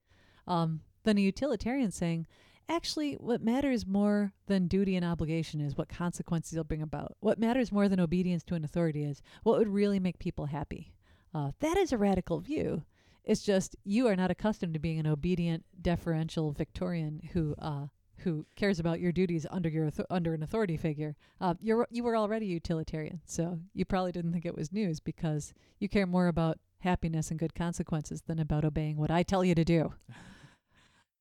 [0.47, 2.27] um, then a utilitarian saying,
[2.69, 7.15] actually, what matters more than duty and obligation is what consequences you'll bring about.
[7.19, 10.93] What matters more than obedience to an authority is what would really make people happy.
[11.33, 12.83] Uh, that is a radical view.
[13.23, 18.45] It's just you are not accustomed to being an obedient, deferential Victorian who uh, who
[18.55, 21.15] cares about your duties under your under an authority figure.
[21.39, 25.53] Uh, you're you were already utilitarian, so you probably didn't think it was news because
[25.79, 29.55] you care more about happiness and good consequences than about obeying what I tell you
[29.55, 29.93] to do.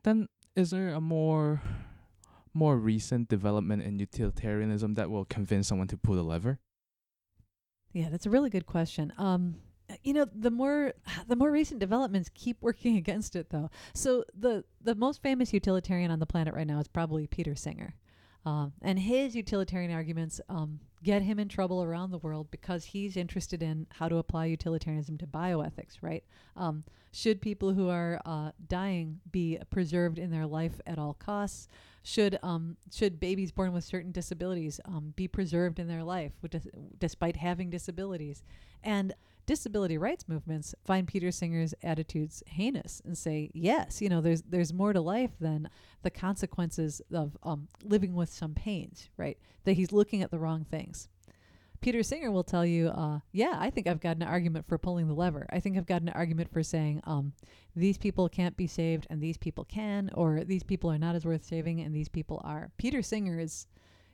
[0.04, 0.26] Then
[0.56, 1.62] is there a more
[2.54, 6.58] more recent development in utilitarianism that will convince someone to pull the lever?
[7.92, 9.12] Yeah, that's a really good question.
[9.16, 9.56] Um,
[10.02, 10.92] you know, the more
[11.28, 13.70] the more recent developments keep working against it, though.
[13.94, 17.94] So the the most famous utilitarian on the planet right now is probably Peter Singer,
[18.44, 23.16] um, and his utilitarian arguments um, get him in trouble around the world because he's
[23.16, 25.98] interested in how to apply utilitarianism to bioethics.
[26.00, 26.24] Right?
[26.56, 31.68] Um, should people who are uh, dying be preserved in their life at all costs?
[32.02, 36.32] Should um, should babies born with certain disabilities um, be preserved in their life,
[36.98, 38.42] despite having disabilities?
[38.82, 39.14] And
[39.46, 44.72] disability rights movements find Peter Singer's attitudes heinous and say, yes, you know, there's there's
[44.72, 45.68] more to life than
[46.02, 49.38] the consequences of um, living with some pains, right?
[49.64, 51.08] That he's looking at the wrong things.
[51.82, 55.08] Peter Singer will tell you, uh, yeah, I think I've got an argument for pulling
[55.08, 55.46] the lever.
[55.50, 57.32] I think I've got an argument for saying um,
[57.74, 61.24] these people can't be saved and these people can, or these people are not as
[61.24, 62.70] worth saving and these people are.
[62.76, 63.66] Peter Singer is,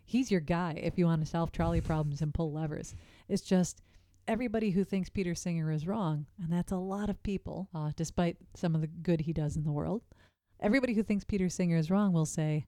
[0.06, 2.94] he's your guy if you want to solve trolley problems and pull levers.
[3.28, 3.82] It's just
[4.28, 8.36] everybody who thinks Peter Singer is wrong, and that's a lot of people, uh, despite
[8.54, 10.02] some of the good he does in the world,
[10.60, 12.66] everybody who thinks Peter Singer is wrong will say,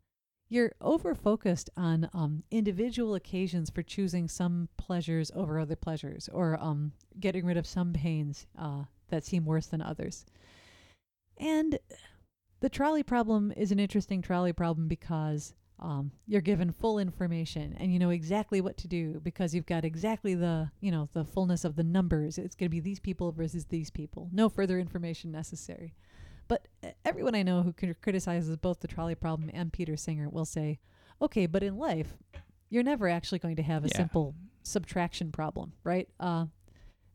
[0.49, 6.59] you're over focused on um, individual occasions for choosing some pleasures over other pleasures or
[6.61, 10.27] um, getting rid of some pains uh, that seem worse than others.
[11.37, 11.79] And
[12.61, 17.93] the trolley problem is an interesting trolley problem because um, you're given full information and
[17.93, 21.65] you know exactly what to do because you've got exactly the you know the fullness
[21.65, 25.31] of the numbers it's going to be these people versus these people no further information
[25.33, 25.95] necessary
[26.49, 26.69] but
[27.05, 30.79] everyone i know who criticizes both the trolley problem and peter singer will say
[31.23, 32.19] okay but in life
[32.69, 33.97] you're never actually going to have a Yeah.
[33.97, 36.45] simple subtraction problem right uh,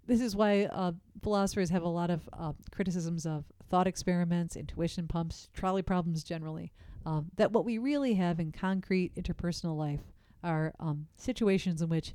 [0.08, 5.08] this is why uh, philosophers have a lot of uh, criticisms of thought experiments, intuition
[5.08, 6.71] pumps, trolley problems generally.
[7.06, 10.02] Um, that what we really have in concrete interpersonal life
[10.44, 12.13] are um, situations in which,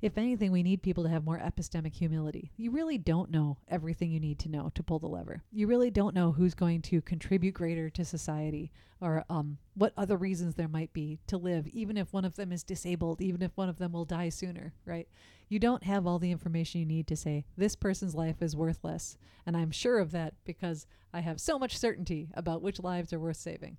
[0.00, 2.52] if anything, we need people to have more epistemic humility.
[2.56, 5.42] You really don't know everything you need to know to pull the lever.
[5.52, 10.16] You really don't know who's going to contribute greater to society or um, what other
[10.16, 13.52] reasons there might be to live, even if one of them is disabled, even if
[13.54, 15.08] one of them will die sooner, right?
[15.48, 19.18] You don't have all the information you need to say, this person's life is worthless.
[19.44, 23.20] And I'm sure of that because I have so much certainty about which lives are
[23.20, 23.76] worth saving.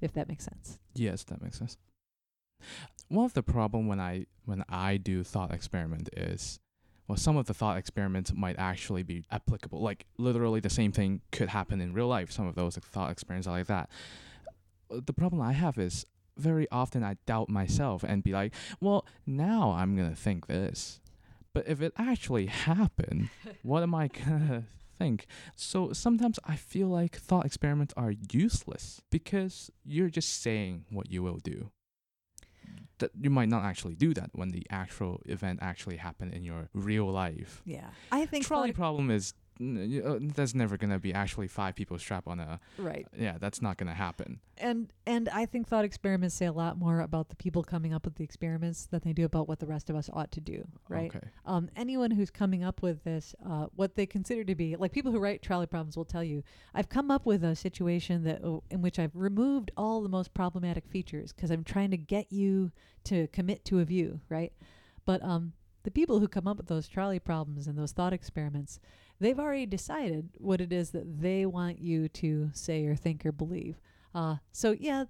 [0.00, 0.78] If that makes sense.
[0.94, 1.76] Yes, that makes sense.
[3.08, 6.60] One of the problem when I when I do thought experiment is
[7.06, 9.80] well some of the thought experiments might actually be applicable.
[9.80, 12.30] Like literally the same thing could happen in real life.
[12.30, 13.90] Some of those thought experiments are like that.
[14.90, 16.06] The problem I have is
[16.36, 21.00] very often I doubt myself and be like, well, now I'm going to think this.
[21.52, 23.28] But if it actually happened,
[23.62, 24.62] what am I going to
[24.98, 25.26] think?
[25.56, 31.22] So sometimes I feel like thought experiments are useless because you're just saying what you
[31.22, 31.70] will do.
[32.98, 36.68] That you might not actually do that when the actual event actually happened in your
[36.74, 37.62] real life.
[37.64, 37.90] Yeah.
[38.10, 42.26] I think Trolley thought- problem is uh, there's never gonna be actually five people strapped
[42.26, 43.06] on a right.
[43.16, 44.40] yeah that's not gonna happen.
[44.56, 48.04] And and I think thought experiments say a lot more about the people coming up
[48.04, 50.66] with the experiments than they do about what the rest of us ought to do,
[50.88, 51.14] right?
[51.14, 51.28] Okay.
[51.46, 55.12] um, anyone who's coming up with this, uh, what they consider to be like people
[55.12, 56.42] who write trolley problems will tell you,
[56.74, 60.34] I've come up with a situation that oh, in which I've removed all the most
[60.34, 62.70] problematic features because I'm trying to get you
[63.04, 64.52] to commit to a view, right?
[65.04, 65.52] But um,
[65.84, 68.78] the people who come up with those trolley problems and those thought experiments,
[69.20, 73.32] they've already decided what it is that they want you to say or think or
[73.32, 73.80] believe.
[74.14, 75.04] Uh, so yeah,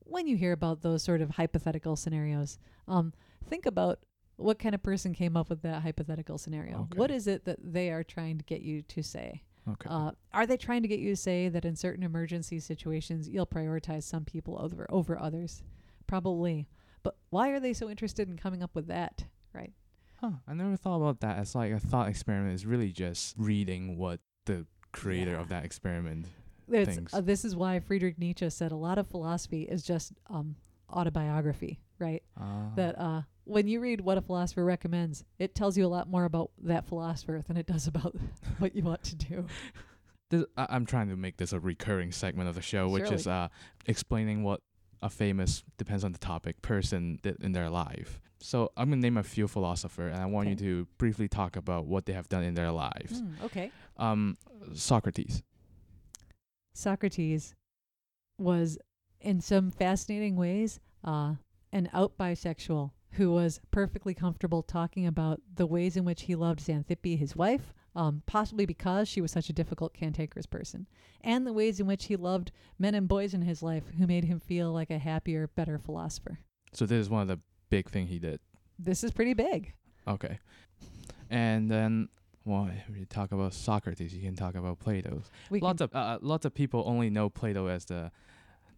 [0.00, 3.12] when you hear about those sort of hypothetical scenarios, um,
[3.48, 4.00] think about
[4.36, 6.82] what kind of person came up with that hypothetical scenario?
[6.82, 6.98] Okay.
[6.98, 9.42] What is it that they are trying to get you to say?
[9.68, 9.88] Okay.
[9.90, 13.46] Uh, are they trying to get you to say that in certain emergency situations you'll
[13.46, 15.62] prioritize some people over over others?
[16.06, 16.68] Probably.
[17.02, 19.24] But why are they so interested in coming up with that?
[20.26, 23.96] Huh, I never thought about that as like a thought experiment It's really just reading
[23.96, 25.40] what the creator Yeah.
[25.40, 26.26] of that experiment.
[26.68, 27.14] It's, Things.
[27.14, 30.56] uh, this is why Friedrich Nietzsche said a lot of philosophy is just um,
[30.92, 32.22] autobiography, right?
[32.40, 36.08] Uh, That uh, when you read what a philosopher recommends, it tells you a lot
[36.08, 38.16] more about that philosopher than it does about
[38.58, 39.46] what you want to do.
[40.30, 43.28] this, I, I'm trying to make this a recurring segment of the show, which is
[43.28, 43.46] uh,
[43.86, 44.60] explaining what
[45.02, 48.18] a famous depends on the topic person did in their life.
[48.38, 50.50] So I'm gonna name a few philosophers, and I want Okay.
[50.64, 53.22] you to briefly talk about what they have done in their lives.
[53.22, 53.72] Mm, okay.
[53.96, 54.36] Um,
[54.74, 55.42] Socrates.
[56.74, 57.54] Socrates
[58.38, 58.78] was,
[59.20, 61.34] in some fascinating ways, uh,
[61.72, 66.60] an out bisexual who was perfectly comfortable talking about the ways in which he loved
[66.60, 70.86] Xanthippe, his wife, um, possibly because she was such a difficult cantankerous person,
[71.22, 74.24] and the ways in which he loved men and boys in his life who made
[74.24, 76.40] him feel like a happier, better philosopher.
[76.74, 77.40] So this is one of the
[77.70, 78.40] big thing he did.
[78.78, 79.72] This is pretty big.
[80.06, 80.38] Okay.
[81.30, 82.08] And then,
[82.44, 85.22] well, if we talk about Socrates, you can talk about Plato.
[85.50, 88.12] We lots of uh, lots of people only know Plato as the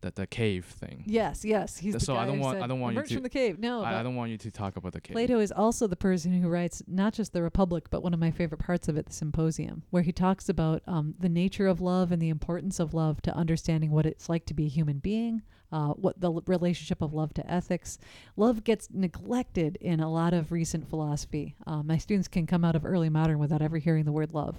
[0.00, 1.02] the, the cave thing.
[1.08, 3.22] yes, yes, he's the So I don't want- said, I don't want you to- from
[3.24, 3.58] the cave.
[3.58, 5.12] No, I, I don't want you to talk about the cave.
[5.12, 8.30] Plato is also the person who writes not just the Republic, but one of my
[8.30, 12.12] favorite parts of it, the Symposium, where he talks about um, the nature of love
[12.12, 15.42] and the importance of love to understanding what it's like to be a human being,
[15.72, 17.98] uh, what the relationship of love to ethics.
[18.36, 21.54] Love gets neglected in a lot of recent philosophy.
[21.66, 24.56] Uh, my students can come out of early modern without ever hearing the word love.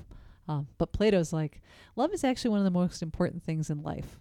[0.47, 1.62] Um, but Plato's like,
[1.95, 4.20] love is actually one of the most important things in life.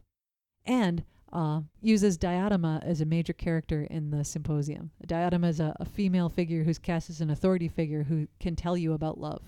[0.67, 4.91] And uh, uses Diotima as a major character in the symposium.
[5.07, 8.77] Diotima is a, a female figure who's cast as an authority figure who can tell
[8.77, 9.43] you about love.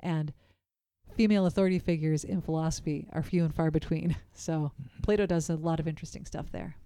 [0.00, 0.32] And
[1.14, 4.16] female authority figures in philosophy are few and far between.
[4.38, 4.70] So
[5.02, 6.76] Plato does a lot of interesting stuff there.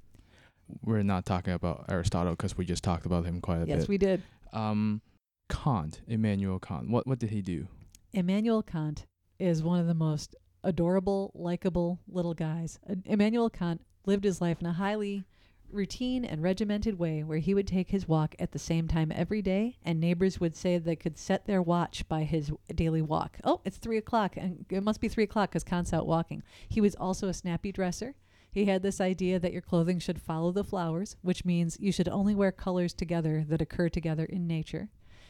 [0.85, 3.79] We're not talking about Aristotle because we just talked about him quite a yes, bit.
[3.79, 4.23] Yes, we did.
[4.53, 5.01] um,
[5.49, 6.89] Kant, Immanuel Kant.
[6.91, 7.66] What what did he do?
[8.12, 9.07] Immanuel Kant
[9.39, 12.79] is one of the most adorable, likable little guys.
[12.89, 15.25] Uh, Immanuel Kant lived his life in a highly
[15.73, 19.41] routine and regimented way where he would take his walk at the same time every
[19.41, 23.39] day, and neighbors would say they could set their watch by his daily walk.
[23.45, 26.43] Oh, it's three o'clock, and it must be three o'clock because Kant's out walking.
[26.68, 28.14] He was also a snappy dresser.
[28.51, 32.09] He had this idea that your clothing should follow the flowers, which means you should
[32.09, 34.88] only wear colors together that occur together in nature.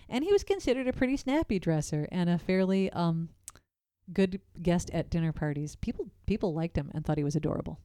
[0.09, 3.29] And he was considered a pretty snappy dresser and a fairly um,
[4.13, 5.77] good guest at dinner parties.
[5.77, 7.79] People people liked him and thought he was adorable.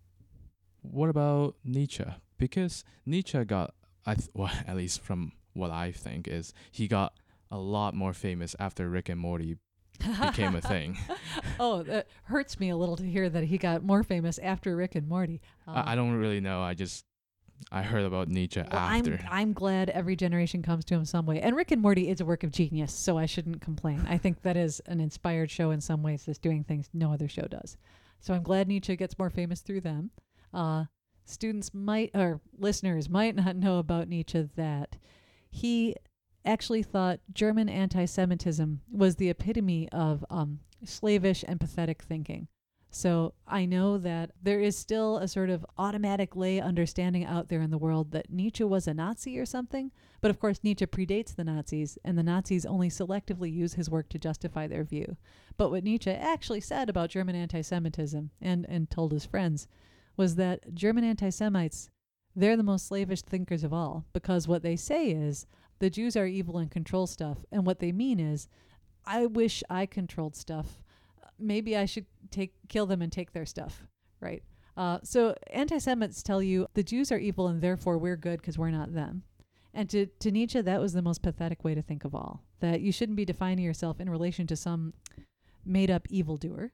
[0.81, 2.05] What about Nietzsche?
[2.37, 3.73] Because Nietzsche got,
[4.05, 7.13] I th- well, at least from what I think is he got
[7.51, 9.57] a lot more famous after Rick and Morty
[9.99, 10.97] became a thing.
[11.59, 14.95] oh, that hurts me a little to hear that he got more famous after Rick
[14.95, 15.41] and Morty.
[15.67, 16.61] I, I don't really know.
[16.61, 17.05] I just
[17.71, 19.19] I heard about Nietzsche Well, after.
[19.29, 21.39] I'm I'm glad every generation comes to him some way.
[21.41, 24.05] And Rick and Morty is a work of genius, so I shouldn't complain.
[24.09, 27.27] I think that is an inspired show in some ways that's doing things no other
[27.29, 27.77] show does.
[28.19, 30.11] So I'm glad Nietzsche gets more famous through them.
[30.53, 30.85] Uh,
[31.25, 34.97] students might or listeners might not know about Nietzsche that
[35.49, 35.95] he
[36.45, 42.47] actually thought German anti-Semitism was the epitome of um, slavish and pathetic thinking.
[42.95, 47.59] So I know that there is still a sort of automatic lay understanding out there
[47.59, 49.91] in the world that Nietzsche was a Nazi or something.
[50.21, 54.07] But of course, Nietzsche predates the Nazis, and the Nazis only selectively use his work
[54.09, 55.17] to justify their view.
[55.57, 59.67] But what Nietzsche actually said about German anti Semitism and, and told his friends
[60.15, 61.89] was that German anti Semites,
[62.33, 65.47] they're the most slavish thinkers of all, because what they say is
[65.79, 67.39] the Jews are evil and control stuff.
[67.51, 68.47] And what they mean is,
[69.05, 70.81] I wish I controlled stuff
[71.39, 73.87] maybe I should take kill them and take their stuff,
[74.19, 74.43] right?
[74.77, 78.71] Uh, so anti-Semites tell you the Jews are evil and therefore we're good because we're
[78.71, 79.23] not them.
[79.73, 82.41] And to, to Nietzsche, that was the most pathetic way to think of all.
[82.61, 84.93] That you shouldn't be defining yourself in relation to some
[85.65, 86.71] made-up evildoer.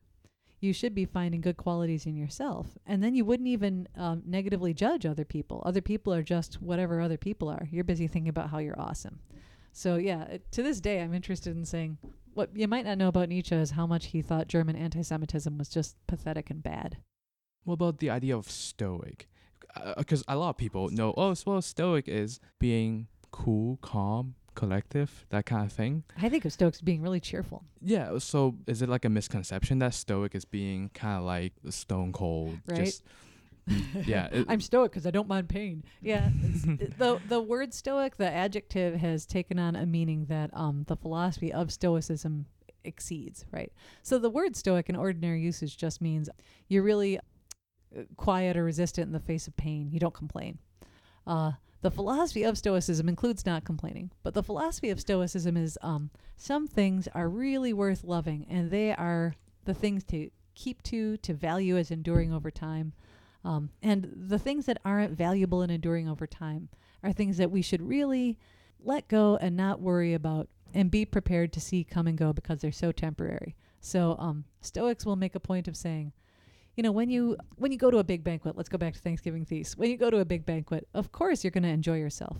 [0.62, 4.74] You should be finding good qualities in yourself, and then you wouldn't even um, negatively
[4.74, 5.62] judge other people.
[5.66, 7.68] Other people are just whatever other people are.
[7.72, 9.20] You're busy thinking about how you're awesome.
[9.74, 11.97] So yeah, it- to this day, I'm interested in saying
[12.36, 15.68] what you might not know about Nietzsche is how much he thought German anti-Semitism was
[15.68, 16.97] just pathetic and bad.
[17.64, 19.28] What about the idea of stoic?
[19.97, 25.45] Because a lot of people know, oh, well, stoic is being cool, calm, collective, that
[25.45, 26.04] kind of thing.
[26.22, 27.64] I think of Stoics being really cheerful.
[27.82, 28.18] Yeah.
[28.20, 32.60] So is it like a misconception that stoic is being kind of like stone cold?
[32.68, 32.86] Right.
[32.86, 33.04] Just,
[34.06, 34.43] yeah.
[34.47, 35.84] I'm stoic because I don't mind pain.
[36.02, 36.30] Yeah,
[36.97, 41.54] the the word stoic, the adjective, has taken on a meaning that um the philosophy
[41.54, 42.45] of stoicism
[42.84, 43.45] exceeds.
[43.52, 43.72] Right.
[44.02, 46.30] So the word stoic in ordinary usage just means
[46.68, 49.89] you're really uh, quiet or resistant in the face of pain.
[49.91, 50.58] You don't complain.
[51.28, 51.52] Uh,
[51.82, 56.68] the philosophy of stoicism includes not complaining, but the philosophy of stoicism is um some
[56.68, 61.78] things are really worth loving, and they are the things to keep to, to value
[61.78, 62.94] as enduring over time.
[63.44, 66.70] Um, and the things that aren't valuable and enduring over time
[67.04, 68.38] are things that we should really
[68.80, 72.62] let go and not worry about and be prepared to see come and go because
[72.62, 73.56] they're so temporary.
[73.80, 76.14] So um, Stoics will make a point of saying,
[76.76, 79.00] you know, when you when you go to a big banquet, let's go back to
[79.00, 79.78] Thanksgiving feast.
[79.78, 82.38] When you go to a big banquet, of course you're going to enjoy yourself.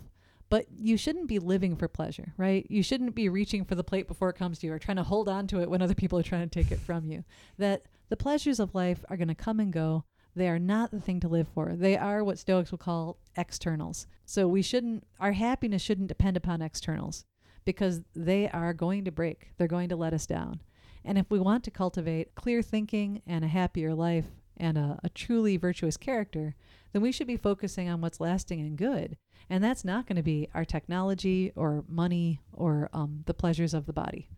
[0.48, 2.66] But you shouldn't be living for pleasure, right?
[2.68, 5.02] You shouldn't be reaching for the plate before it comes to you or trying to
[5.02, 7.24] hold on to it when other people are trying to take it from you.
[7.56, 10.04] That the pleasures of life are going to come and go.
[10.36, 11.74] They are not the thing to live for.
[11.74, 14.06] They are what Stoics will call externals.
[14.26, 17.24] So we shouldn't, our happiness shouldn't depend upon externals
[17.64, 19.52] because they are going to break.
[19.56, 20.60] They're going to let us down.
[21.04, 24.26] And if we want to cultivate clear thinking and a happier life
[24.56, 26.54] and a, a truly virtuous character,
[26.92, 29.16] then we should be focusing on what's lasting and good.
[29.50, 33.86] And that's not going to be our technology or money or um, the pleasures of
[33.86, 34.28] the body.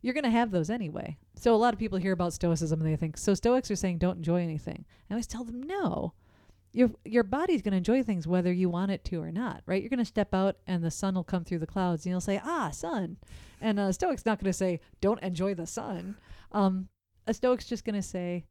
[0.00, 1.16] You're going to have those anyway.
[1.36, 3.98] So a lot of people hear about Stoicism and they think, so Stoics are saying
[3.98, 4.84] don't enjoy anything.
[5.10, 6.14] I always tell them, no.
[6.72, 9.82] Your, your body's going to enjoy things whether you want it to or not, right?
[9.82, 12.20] You're going to step out and the sun will come through the clouds and you'll
[12.20, 13.18] say, ah, sun.
[13.60, 16.16] And a Stoic's not going to say, don't enjoy the sun.
[16.50, 16.88] Um,
[17.26, 18.44] a Stoic's just going to say,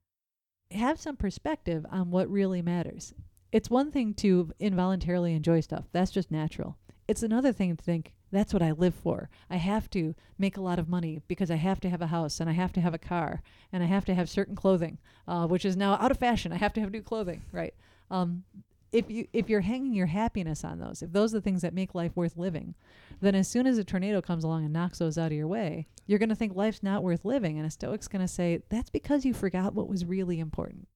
[0.72, 3.14] have some perspective on what really matters.
[3.52, 5.86] It's one thing to involuntarily enjoy stuff.
[5.92, 6.78] That's just natural.
[7.08, 9.30] It's another thing to think, that's what I live for.
[9.50, 12.40] I have to make a lot of money because I have to have a house
[12.40, 13.42] and I have to have a car
[13.74, 16.54] and I have to have certain clothing, uh, which is now out of fashion.
[16.54, 17.74] I have to have new clothing, right?
[18.12, 18.44] Um,
[18.92, 21.74] if you if you're hanging your happiness on those, if those are the things that
[21.74, 22.76] make life worth living,
[23.22, 25.88] then as soon as a tornado comes along and knocks those out of your way,
[26.06, 28.90] you're going to think life's not worth living, and a stoic's going to say that's
[28.90, 30.88] because you forgot what was really important.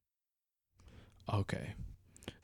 [1.33, 1.73] Okay.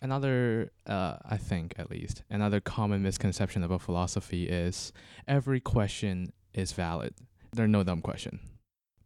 [0.01, 4.91] Another, uh, I think at least, another common misconception about philosophy is
[5.27, 7.13] every question is valid.
[7.53, 8.39] There are no dumb question.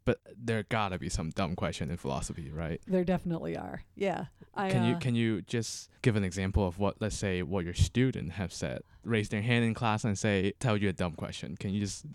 [0.05, 2.79] But there gotta be some dumb question in philosophy, right?
[2.87, 3.83] There definitely are.
[3.95, 4.25] Yeah.
[4.53, 7.65] I, can you uh, can you just give an example of what let's say what
[7.65, 8.83] your student have said?
[9.03, 11.57] Raise their hand in class and say tell you a dumb question.
[11.57, 12.05] Can you just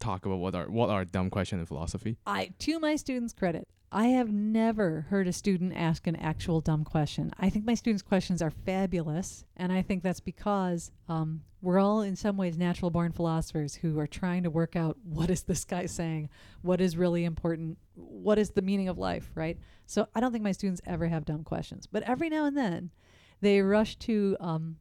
[0.00, 2.16] talk about what are what are dumb question in philosophy?
[2.26, 6.82] I to my students' credit, I have never heard a student ask an actual dumb
[6.82, 7.30] question.
[7.38, 12.02] I think my students' questions are fabulous, and I think that's because um, we're all
[12.02, 15.64] in some ways natural born philosophers who are trying to work out what is this
[15.64, 16.28] guy saying,
[16.60, 19.60] what is really important, what is the meaning of life, right?
[19.86, 22.90] So I don't think my students ever have dumb questions, but every now and then
[23.42, 24.78] they rush to um,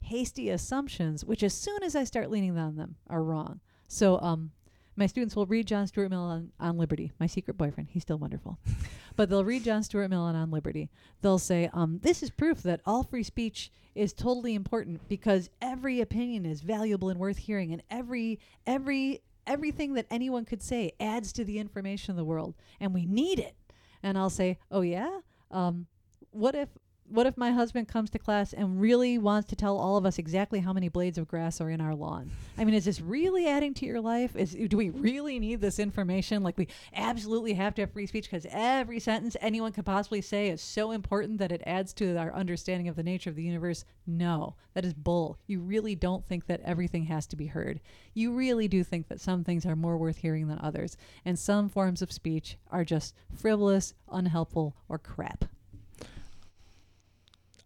[0.00, 3.60] hasty assumptions, which as soon as I start leaning on them are wrong.
[3.86, 4.50] So um,
[4.96, 7.90] my students will read John Stuart Mill on, on Liberty, my secret boyfriend.
[7.92, 8.58] He's still wonderful.
[9.16, 10.88] but they'll read John Stuart Mill on Liberty.
[11.20, 16.00] They'll say, um, This is proof that all free speech is totally important because every
[16.00, 21.32] opinion is valuable and worth hearing, and every, every, everything that anyone could say adds
[21.34, 23.54] to the information of the world, and we need it.
[24.02, 25.20] And I'll say, Oh, yeah?
[25.50, 25.86] Um,
[26.30, 26.68] what if
[27.08, 30.18] what if my husband comes to class and really wants to tell all of us
[30.18, 32.30] exactly how many blades of grass are in our lawn?
[32.58, 34.34] I mean, is this really adding to your life?
[34.34, 36.42] Is do we really need this information?
[36.42, 40.48] Like we absolutely have to have free speech because every sentence anyone could possibly say
[40.48, 43.84] is so important that it adds to our understanding of the nature of the universe?
[44.06, 45.38] No, that is bull.
[45.46, 47.80] You really don't think that everything has to be heard.
[48.14, 51.68] You really do think that some things are more worth hearing than others, and some
[51.68, 55.44] forms of speech are just frivolous, unhelpful, or crap.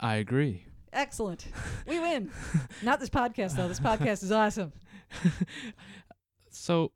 [0.00, 0.64] I agree.
[0.92, 1.46] Excellent.
[1.86, 2.30] We win.
[2.82, 3.68] Not this podcast though.
[3.68, 4.72] This podcast is awesome.
[6.52, 6.92] So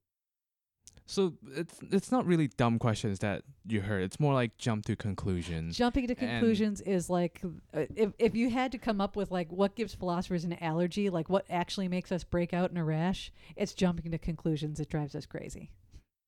[1.06, 4.02] so it's it's not really dumb questions that you heard.
[4.02, 5.76] It's more like jump to conclusions.
[5.76, 7.40] Jumping to And- conclusions is like
[7.72, 11.10] uh, if if you had to come up with like what gives philosophers an allergy,
[11.10, 14.80] like what actually makes us break out in a rash, it's jumping to conclusions.
[14.80, 15.70] It drives us crazy.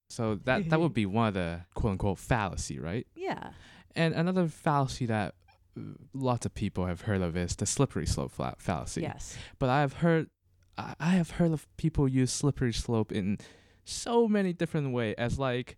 [0.09, 3.07] So that that would be one of the quote unquote fallacy, right?
[3.16, 3.51] Yeah.
[3.97, 5.35] And another fallacy that
[6.14, 9.03] lots of people have heard of is the slippery slope fa- fallacy.
[9.03, 9.37] Yes.
[9.59, 10.29] But I have heard
[10.79, 13.39] I have heard of people use slippery slope in
[13.85, 15.77] so many different ways as like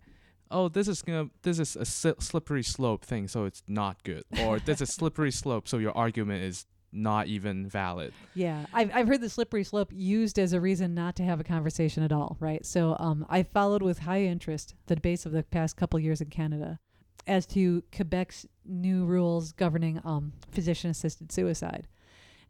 [0.51, 4.59] oh this is gonna this is a slippery slope thing so it's not good or
[4.59, 9.21] this is slippery slope so your argument is not even valid Yeah, I've I've heard
[9.21, 12.65] the slippery slope used as a reason not to have a conversation at all, right?
[12.65, 16.31] So um, I followed with high interest the debates of the past couple years in
[16.31, 16.81] Canada
[17.27, 21.89] as to Quebec's new rules governing um, physician-assisted suicide.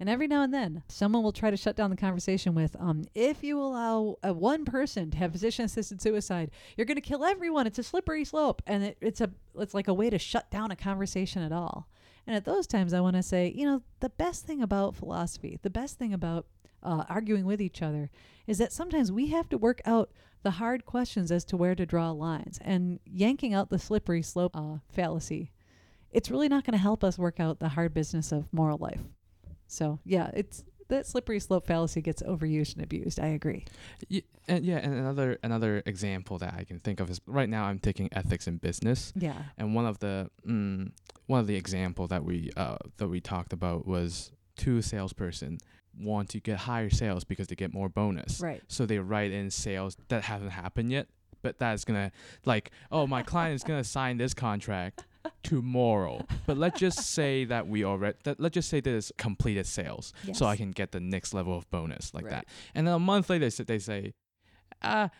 [0.01, 3.05] And every now and then, someone will try to shut down the conversation with, um,
[3.16, 7.66] "If you allow one person to have physician-assisted suicide, you're going to kill everyone.
[7.66, 10.71] It's a slippery slope." And it, it's a it's like a way to shut down
[10.71, 11.89] a conversation at all.
[12.29, 15.59] And at those times, I want to say, you know, the best thing about philosophy,
[15.62, 16.47] the best thing about
[16.83, 18.11] uh, arguing with each other,
[18.47, 20.11] is that sometimes we have to work out
[20.43, 22.59] the hard questions as to where to draw lines.
[22.62, 25.51] And yanking out the slippery slope uh, fallacy,
[26.11, 29.01] it's really not going to help us work out the hard business of moral life.
[29.66, 33.20] So yeah, it's that slippery slope fallacy gets overused and abused.
[33.20, 33.66] I agree.
[34.11, 37.64] Y- and yeah, and another another example that I can think of is right now
[37.64, 39.35] I'm taking ethics in business, Yeah.
[39.59, 40.91] and one of the mm,
[41.26, 45.59] one of the example that we uh that we talked about was two salesperson
[46.01, 48.40] want to get higher sales because they get more bonus.
[48.40, 48.62] Right.
[48.68, 51.09] So they write in sales that haven't happened yet,
[51.42, 52.12] but that's gonna
[52.44, 55.05] like, oh, my client is gonna sign this contract
[55.42, 56.24] tomorrow.
[56.46, 60.12] But let's just say that we already that let's just say that it's completed sales,
[60.32, 62.30] so I can get the next level of bonus like Right.
[62.32, 62.44] that.
[62.74, 64.14] And then a month later, they say,
[64.82, 65.11] ah.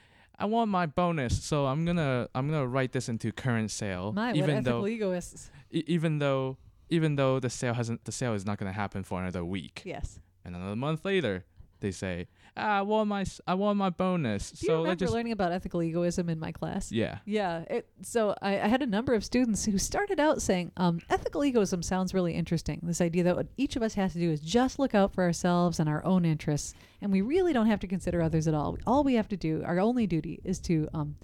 [0.41, 4.33] I want my bonus, so I'm gonna I'm gonna write this into current sale, My
[4.35, 5.51] even though egoists.
[5.72, 6.59] e- even though
[6.91, 9.83] even though the sale hasn't the sale is not gonna happen for another week.
[9.85, 10.20] Yes.
[10.45, 11.45] And another month later,
[11.80, 12.26] they say,
[12.57, 14.51] ah, I want my s- I want my bonus.
[14.51, 16.91] Do so you let's remember just learning about ethical egoism in my class?
[16.91, 17.18] yeah.
[17.24, 17.61] Yeah.
[17.70, 21.45] It, so I, I had a number of students who started out saying, um, ethical
[21.45, 22.80] egoism sounds really interesting.
[22.82, 25.22] This idea that what each of us has to do is just look out for
[25.22, 28.76] ourselves and our own interests, and we really don't have to consider others at all.
[28.86, 31.14] All we have to do, our only duty, is to um,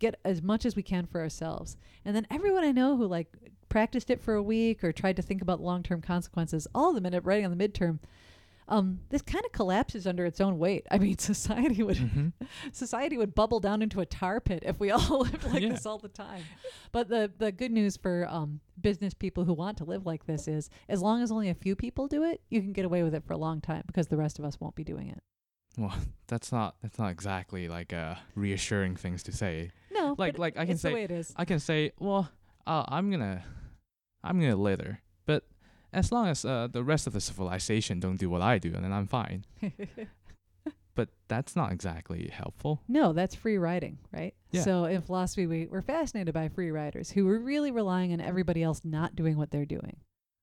[0.00, 1.78] get as much as we can for ourselves.
[2.04, 3.28] And then everyone I know who like
[3.70, 7.06] practiced it for a week or tried to think about long-term consequences, all of them
[7.06, 8.00] ended up writing on the midterm.
[8.66, 10.86] Um, this kind of collapses under its own weight.
[10.90, 12.28] I mean, society would hmm
[12.72, 15.68] society would bubble down into a tar pit if we all lived like Yeah.
[15.70, 16.42] this all the time.
[16.92, 20.48] But the the good news for um, business people who want to live like this
[20.48, 23.14] is, as long as only a few people do it, you can get away with
[23.14, 25.22] it for a long time because the rest of us won't be doing it.
[25.76, 25.94] Well,
[26.28, 29.72] that's not that's not exactly like uh reassuring things to say.
[29.92, 31.32] No, Like like I can say way it is.
[31.36, 32.30] I can say, well,
[32.66, 33.42] uh, I'm gonna
[34.22, 35.03] I'm gonna litter, but
[35.94, 38.92] as long as uh, the rest of the civilization don't do what I do, then
[38.92, 39.44] I'm fine.
[40.96, 42.80] But that's not exactly helpful.
[42.86, 44.32] no, that's free riding, right?
[44.52, 44.62] Yeah.
[44.62, 48.62] So in philosophy, we, we're fascinated by free riders who are really relying on everybody
[48.62, 49.96] else not doing what they're doing.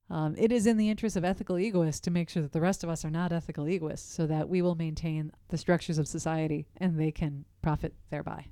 [0.10, 2.84] Um, it is in the interest of ethical egoists to make sure that the rest
[2.84, 6.68] of us are not ethical egoists so that we will maintain the structures of society
[6.76, 8.48] and they can profit thereby.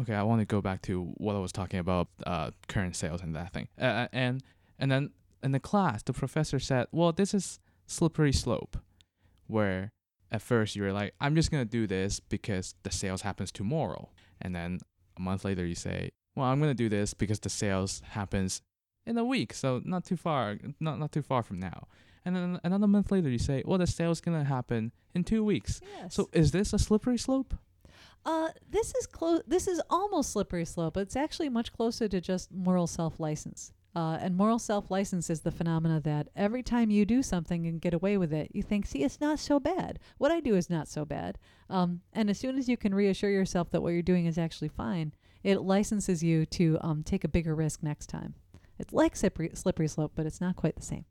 [0.00, 3.20] Okay, I want to go back to what I was talking about, uh, current sales
[3.20, 3.66] and that thing.
[3.80, 4.44] Uh, and
[4.78, 5.10] and then
[5.46, 8.76] in the class, the professor said, "Well, this is slippery slope,"
[9.46, 9.92] where
[10.30, 14.10] at first you were like, "I'm just gonna do this because the sales happens tomorrow,"
[14.42, 14.80] and then
[15.16, 18.60] a month later you say, "Well, I'm gonna do this because the sales happens
[19.06, 21.86] in a week, so not too far, not not too far from now."
[22.24, 25.80] And then another month later you say, "Well, the sales gonna happen in two weeks."
[25.80, 26.14] Yes.
[26.16, 27.54] So is this a slippery slope?
[28.24, 29.42] Uh, this is close.
[29.46, 30.94] This is almost slippery slope.
[30.94, 33.72] but It's actually much closer to just moral self-license.
[33.96, 37.94] Uh, and moral self-license is the phenomena that every time you do something and get
[37.94, 39.98] away with it, you think, "See, it's not so bad.
[40.18, 41.38] What I do is not so bad."
[41.70, 44.68] Um, and as soon as you can reassure yourself that what you're doing is actually
[44.68, 48.34] fine, it licenses you to um, take a bigger risk next time.
[48.78, 51.06] It's like slippery, slippery slope, but it's not quite the same.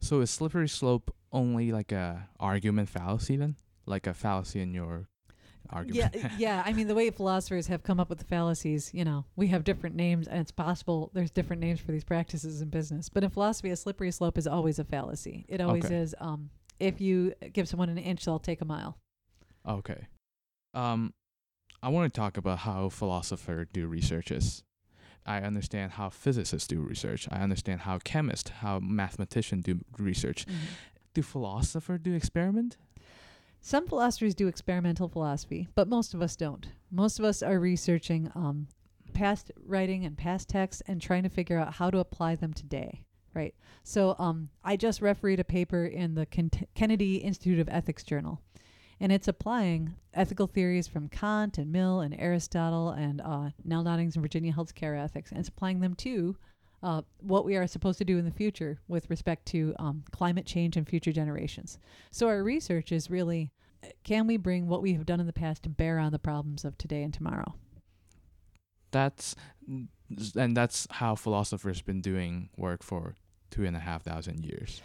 [0.00, 3.54] So is slippery slope only like a argument fallacy then?
[3.86, 5.08] Like a fallacy in your
[5.70, 6.14] argument?
[6.14, 6.62] Yeah, yeah.
[6.64, 9.64] I mean, the way philosophers have come up with the fallacies, you know, we have
[9.64, 13.08] different names, and it's possible there's different names for these practices in business.
[13.08, 15.44] But in philosophy, a slippery slope is always a fallacy.
[15.48, 15.96] It always Okay.
[15.96, 16.14] is.
[16.20, 16.50] Um,
[16.80, 18.98] if you give someone an inch, they'll take a mile.
[19.66, 20.06] Okay.
[20.74, 21.12] Um,
[21.82, 24.62] I want to talk about how philosophers do researches.
[25.24, 27.28] I understand how physicists do research.
[27.30, 30.46] I understand how chemists, how mathematicians do research.
[31.14, 32.76] Do philosophers do experiment?
[33.64, 36.66] Some philosophers do experimental philosophy, but most of us don't.
[36.90, 38.66] Most of us are researching um,
[39.14, 43.04] past writing and past texts and trying to figure out how to apply them today.
[43.34, 43.54] Right.
[43.84, 48.40] So um, I just refereed a paper in the Ken- Kennedy Institute of Ethics Journal,
[48.98, 54.16] and it's applying ethical theories from Kant and Mill and Aristotle and uh, Nell Noddings
[54.16, 56.36] and Virginia Held care ethics, and it's applying them to
[56.82, 60.46] uh, what we are supposed to do in the future with respect to um, climate
[60.46, 61.78] change and future generations.
[62.10, 63.50] So our research is really
[64.04, 66.64] can we bring what we have done in the past to bear on the problems
[66.64, 67.54] of today and tomorrow?
[68.90, 69.34] That's
[70.36, 73.14] and that's how philosophers have been doing work for
[73.50, 74.82] two and a half thousand years.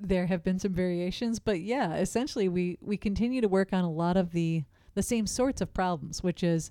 [0.00, 3.90] There have been some variations, but yeah, essentially we we continue to work on a
[3.90, 6.70] lot of the the same sorts of problems, which is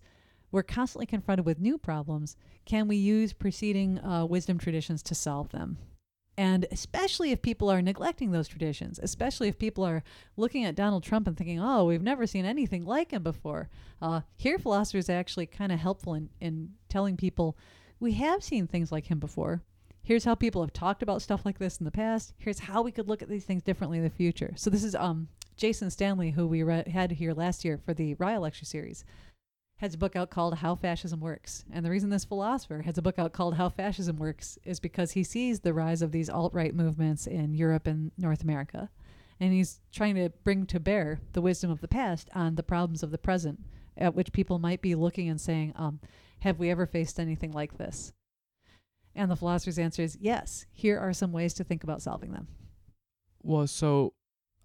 [0.52, 2.36] we're constantly confronted with new problems.
[2.66, 5.78] Can we use preceding uh, wisdom traditions to solve them?
[6.38, 10.04] And especially if people are neglecting those traditions, especially if people are
[10.36, 13.70] looking at Donald Trump and thinking, oh, we've never seen anything like him before.
[14.02, 17.58] Uh, here, philosophers are actually kind of helpful in, in telling people,
[18.00, 19.62] we have seen things like him before.
[20.04, 22.34] Here's how people have talked about stuff like this in the past.
[22.38, 24.54] Here's how we could look at these things differently in the future.
[24.56, 28.14] So this is um, Jason Stanley, who we re- had here last year for the
[28.16, 29.06] Raya lecture series
[29.78, 31.66] has a book out called How Fascism Works.
[31.72, 35.12] And the reason this philosopher has a book out called How Fascism Works is because
[35.12, 38.90] he sees the rise of these alt right movements in Europe and North America.
[39.40, 43.04] And he's trying to bring to bear the wisdom of the past on the problems
[43.04, 43.60] of the present,
[43.98, 46.00] at which people might be looking and saying, um,
[46.40, 48.14] Have we ever faced anything like this?
[49.14, 50.66] And the philosopher's answer is yes.
[50.72, 52.48] Here are some ways to think about solving them.
[53.44, 54.14] Well, so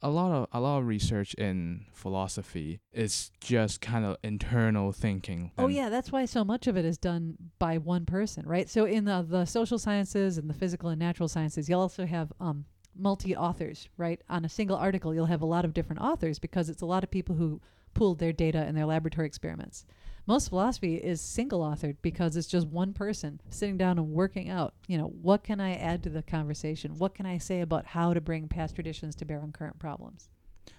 [0.02, 5.52] a lot of a lot of research in philosophy is just kind of internal thinking.
[5.58, 8.68] Oh yeah, that's why so much of it is done by one person, right?
[8.68, 12.32] So in the the social sciences and the physical and natural sciences, you'll also have
[12.40, 12.64] um,
[12.96, 14.20] multi authors, right?
[14.28, 17.04] On a single article, you'll have a lot of different authors because it's a lot
[17.04, 17.60] of people who
[17.94, 19.84] pooled their data in their laboratory experiments.
[20.30, 24.74] Most philosophy is single authored because it's just one person sitting down and working out,
[24.86, 26.96] you know, what can I add to the conversation?
[26.98, 30.28] What can I say about how to bring past traditions to bear on current problems?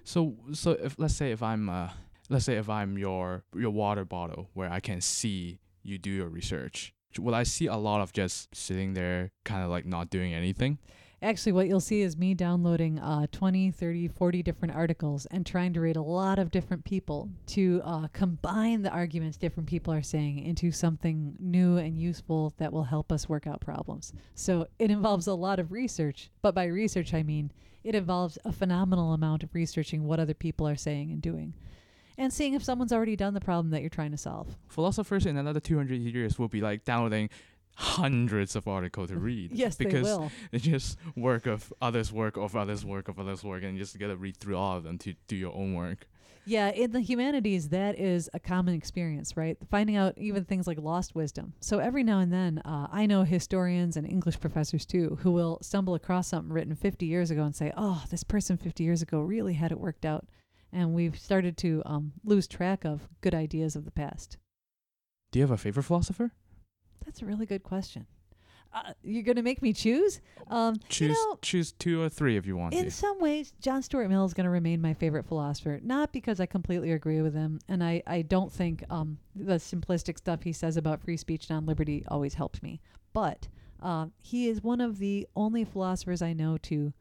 [0.05, 1.89] So so if let's say if I'm uh
[2.29, 6.29] let's say if I'm your your water bottle where I can see you do your
[6.29, 10.33] research, will I see a lot of just sitting there kind of like not doing
[10.33, 10.77] anything?
[11.23, 15.71] Actually, what you'll see is me downloading uh, 20, 30, 40 different articles and trying
[15.71, 20.01] to read a lot of different people to uh, combine the arguments different people are
[20.01, 24.13] saying into something new and useful that will help us work out problems.
[24.33, 27.51] So it involves a lot of research, but by research, I mean
[27.83, 31.53] it involves a phenomenal amount of researching what other people are saying and doing
[32.17, 34.55] and seeing if someone's already done the problem that you're trying to solve.
[34.67, 37.29] Philosophers in another 200 years will be like downloading
[37.75, 39.51] hundreds of articles to read.
[39.61, 40.31] Yes, they because will.
[40.51, 43.97] it's just work of others' work of others' work of others' work, and you just
[43.99, 46.07] gotta read through all of them to do your own work.
[46.45, 49.57] Yeah, in the humanities, that is a common experience, right?
[49.69, 51.53] Finding out even things like lost wisdom.
[51.59, 55.59] So every now and then, uh, I know historians and English professors too who will
[55.61, 59.19] stumble across something written 50 years ago and say, oh, this person 50 years ago
[59.19, 60.25] really had it worked out.
[60.73, 64.37] And we've started to um, lose track of good ideas of the past.
[65.31, 66.31] Do you have a favorite philosopher?
[67.05, 68.05] That's a really good question.
[68.73, 70.21] Uh, you're going to make me choose?
[70.47, 72.91] Um, Choose you know, choose two or three if you want In to.
[72.91, 76.45] some ways, John Stuart Mill is going to remain my favorite philosopher, not because I
[76.45, 80.77] completely agree with him, and I, I don't think um, the simplistic stuff he says
[80.77, 82.79] about free speech and on liberty always helps me,
[83.11, 83.49] but
[83.81, 86.93] um, he is one of the only philosophers I know to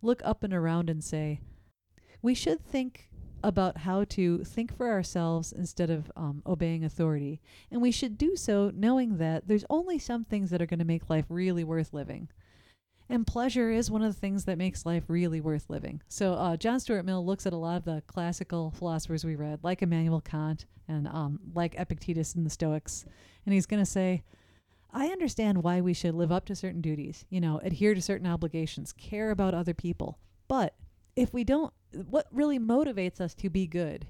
[0.00, 1.40] look up and around and say,
[2.22, 3.07] we should think
[3.42, 7.40] about how to think for ourselves instead of um, obeying authority.
[7.70, 10.84] And we should do so knowing that there's only some things that are going to
[10.84, 12.28] make life really worth living.
[13.10, 16.02] And pleasure is one of the things that makes life really worth living.
[16.08, 19.60] So uh, John Stuart Mill looks at a lot of the classical philosophers we read,
[19.62, 23.06] like Immanuel Kant and um, like Epictetus and the Stoics,
[23.44, 24.24] and he's going to say,
[24.90, 28.26] I understand why we should live up to certain duties, you know, adhere to certain
[28.26, 30.18] obligations, care about other people.
[30.48, 30.74] But
[31.14, 34.06] if we don't, what really motivates us to be good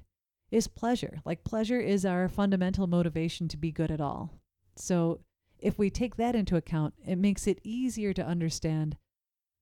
[0.50, 1.20] is pleasure.
[1.24, 4.32] Like, pleasure is our fundamental motivation to be good at all.
[4.76, 5.20] So,
[5.58, 8.96] if we take that into account, it makes it easier to understand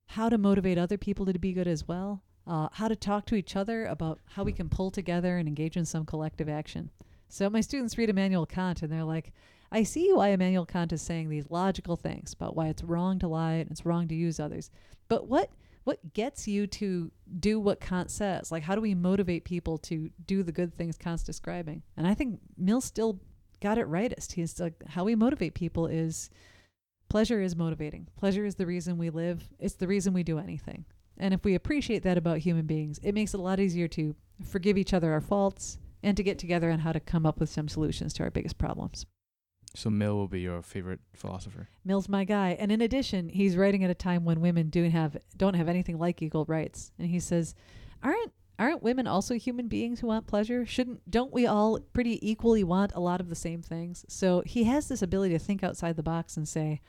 [0.09, 3.35] how to motivate other people to be good as well, uh, how to talk to
[3.35, 6.91] each other about how we can pull together and engage in some collective action.
[7.29, 9.33] So, my students read Immanuel Kant and they're like,
[9.73, 13.27] I see why Immanuel Kant is saying these logical things about why it's wrong to
[13.27, 14.71] lie and it's wrong to use others.
[15.09, 15.51] But what
[15.87, 18.51] what gets you to do what Kant says?
[18.51, 21.84] Like how do we motivate people to do the good things Kant's describing?
[21.97, 23.20] And I think Mill still
[23.62, 24.32] got it rightest.
[24.32, 26.28] He's like how we motivate people is
[27.09, 28.09] pleasure is motivating.
[28.16, 29.49] Pleasure is the reason we live.
[29.61, 30.87] It's the reason we do anything.
[31.18, 34.16] And if we appreciate that about human beings, it makes it a lot easier to
[34.45, 37.49] forgive each other our faults and to get together on how to come up with
[37.49, 39.07] some solutions to our biggest problems.
[39.77, 41.68] So Mill will be your favorite philosopher.
[41.85, 42.57] Mill's my guy.
[42.59, 45.99] And in addition, he's writing at a time when women do have don't have anything
[45.99, 46.93] like equal rights.
[46.99, 47.55] And he says,
[48.03, 50.64] "Aren't aren't women also human beings who want pleasure?
[50.64, 54.64] Shouldn't don't we all pretty equally want a lot of the same things?" So he
[54.64, 56.81] has this ability to think outside the box and say,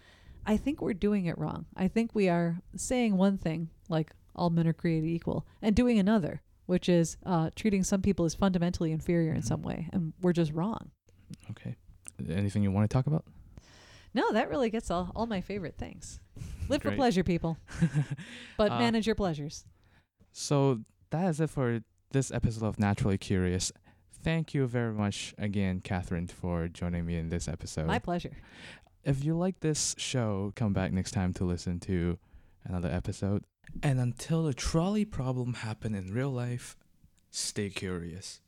[0.45, 1.65] "I think we're doing it wrong.
[1.75, 5.99] I think we are saying one thing like all men are created equal and doing
[5.99, 9.45] another, which is uh, treating some people as fundamentally inferior in Mhm.
[9.47, 10.91] some way, and we're just wrong."
[11.51, 11.75] Okay.
[12.29, 13.25] Anything you want to talk about?
[14.13, 16.19] No, that really gets all, all my favorite things.
[16.69, 17.57] Live for pleasure, people,
[18.57, 19.65] but Uh, manage your pleasures.
[20.31, 23.71] So that is it for this episode of Naturally Curious.
[24.23, 27.85] Thank you very much again, Kathryn, for joining me in this episode.
[27.85, 28.35] My pleasure.
[29.03, 32.17] if you like this show, come back next time to listen to
[32.65, 33.43] another episode.
[33.83, 36.75] And until the trolley problem happen in real life,
[37.29, 38.41] stay curious.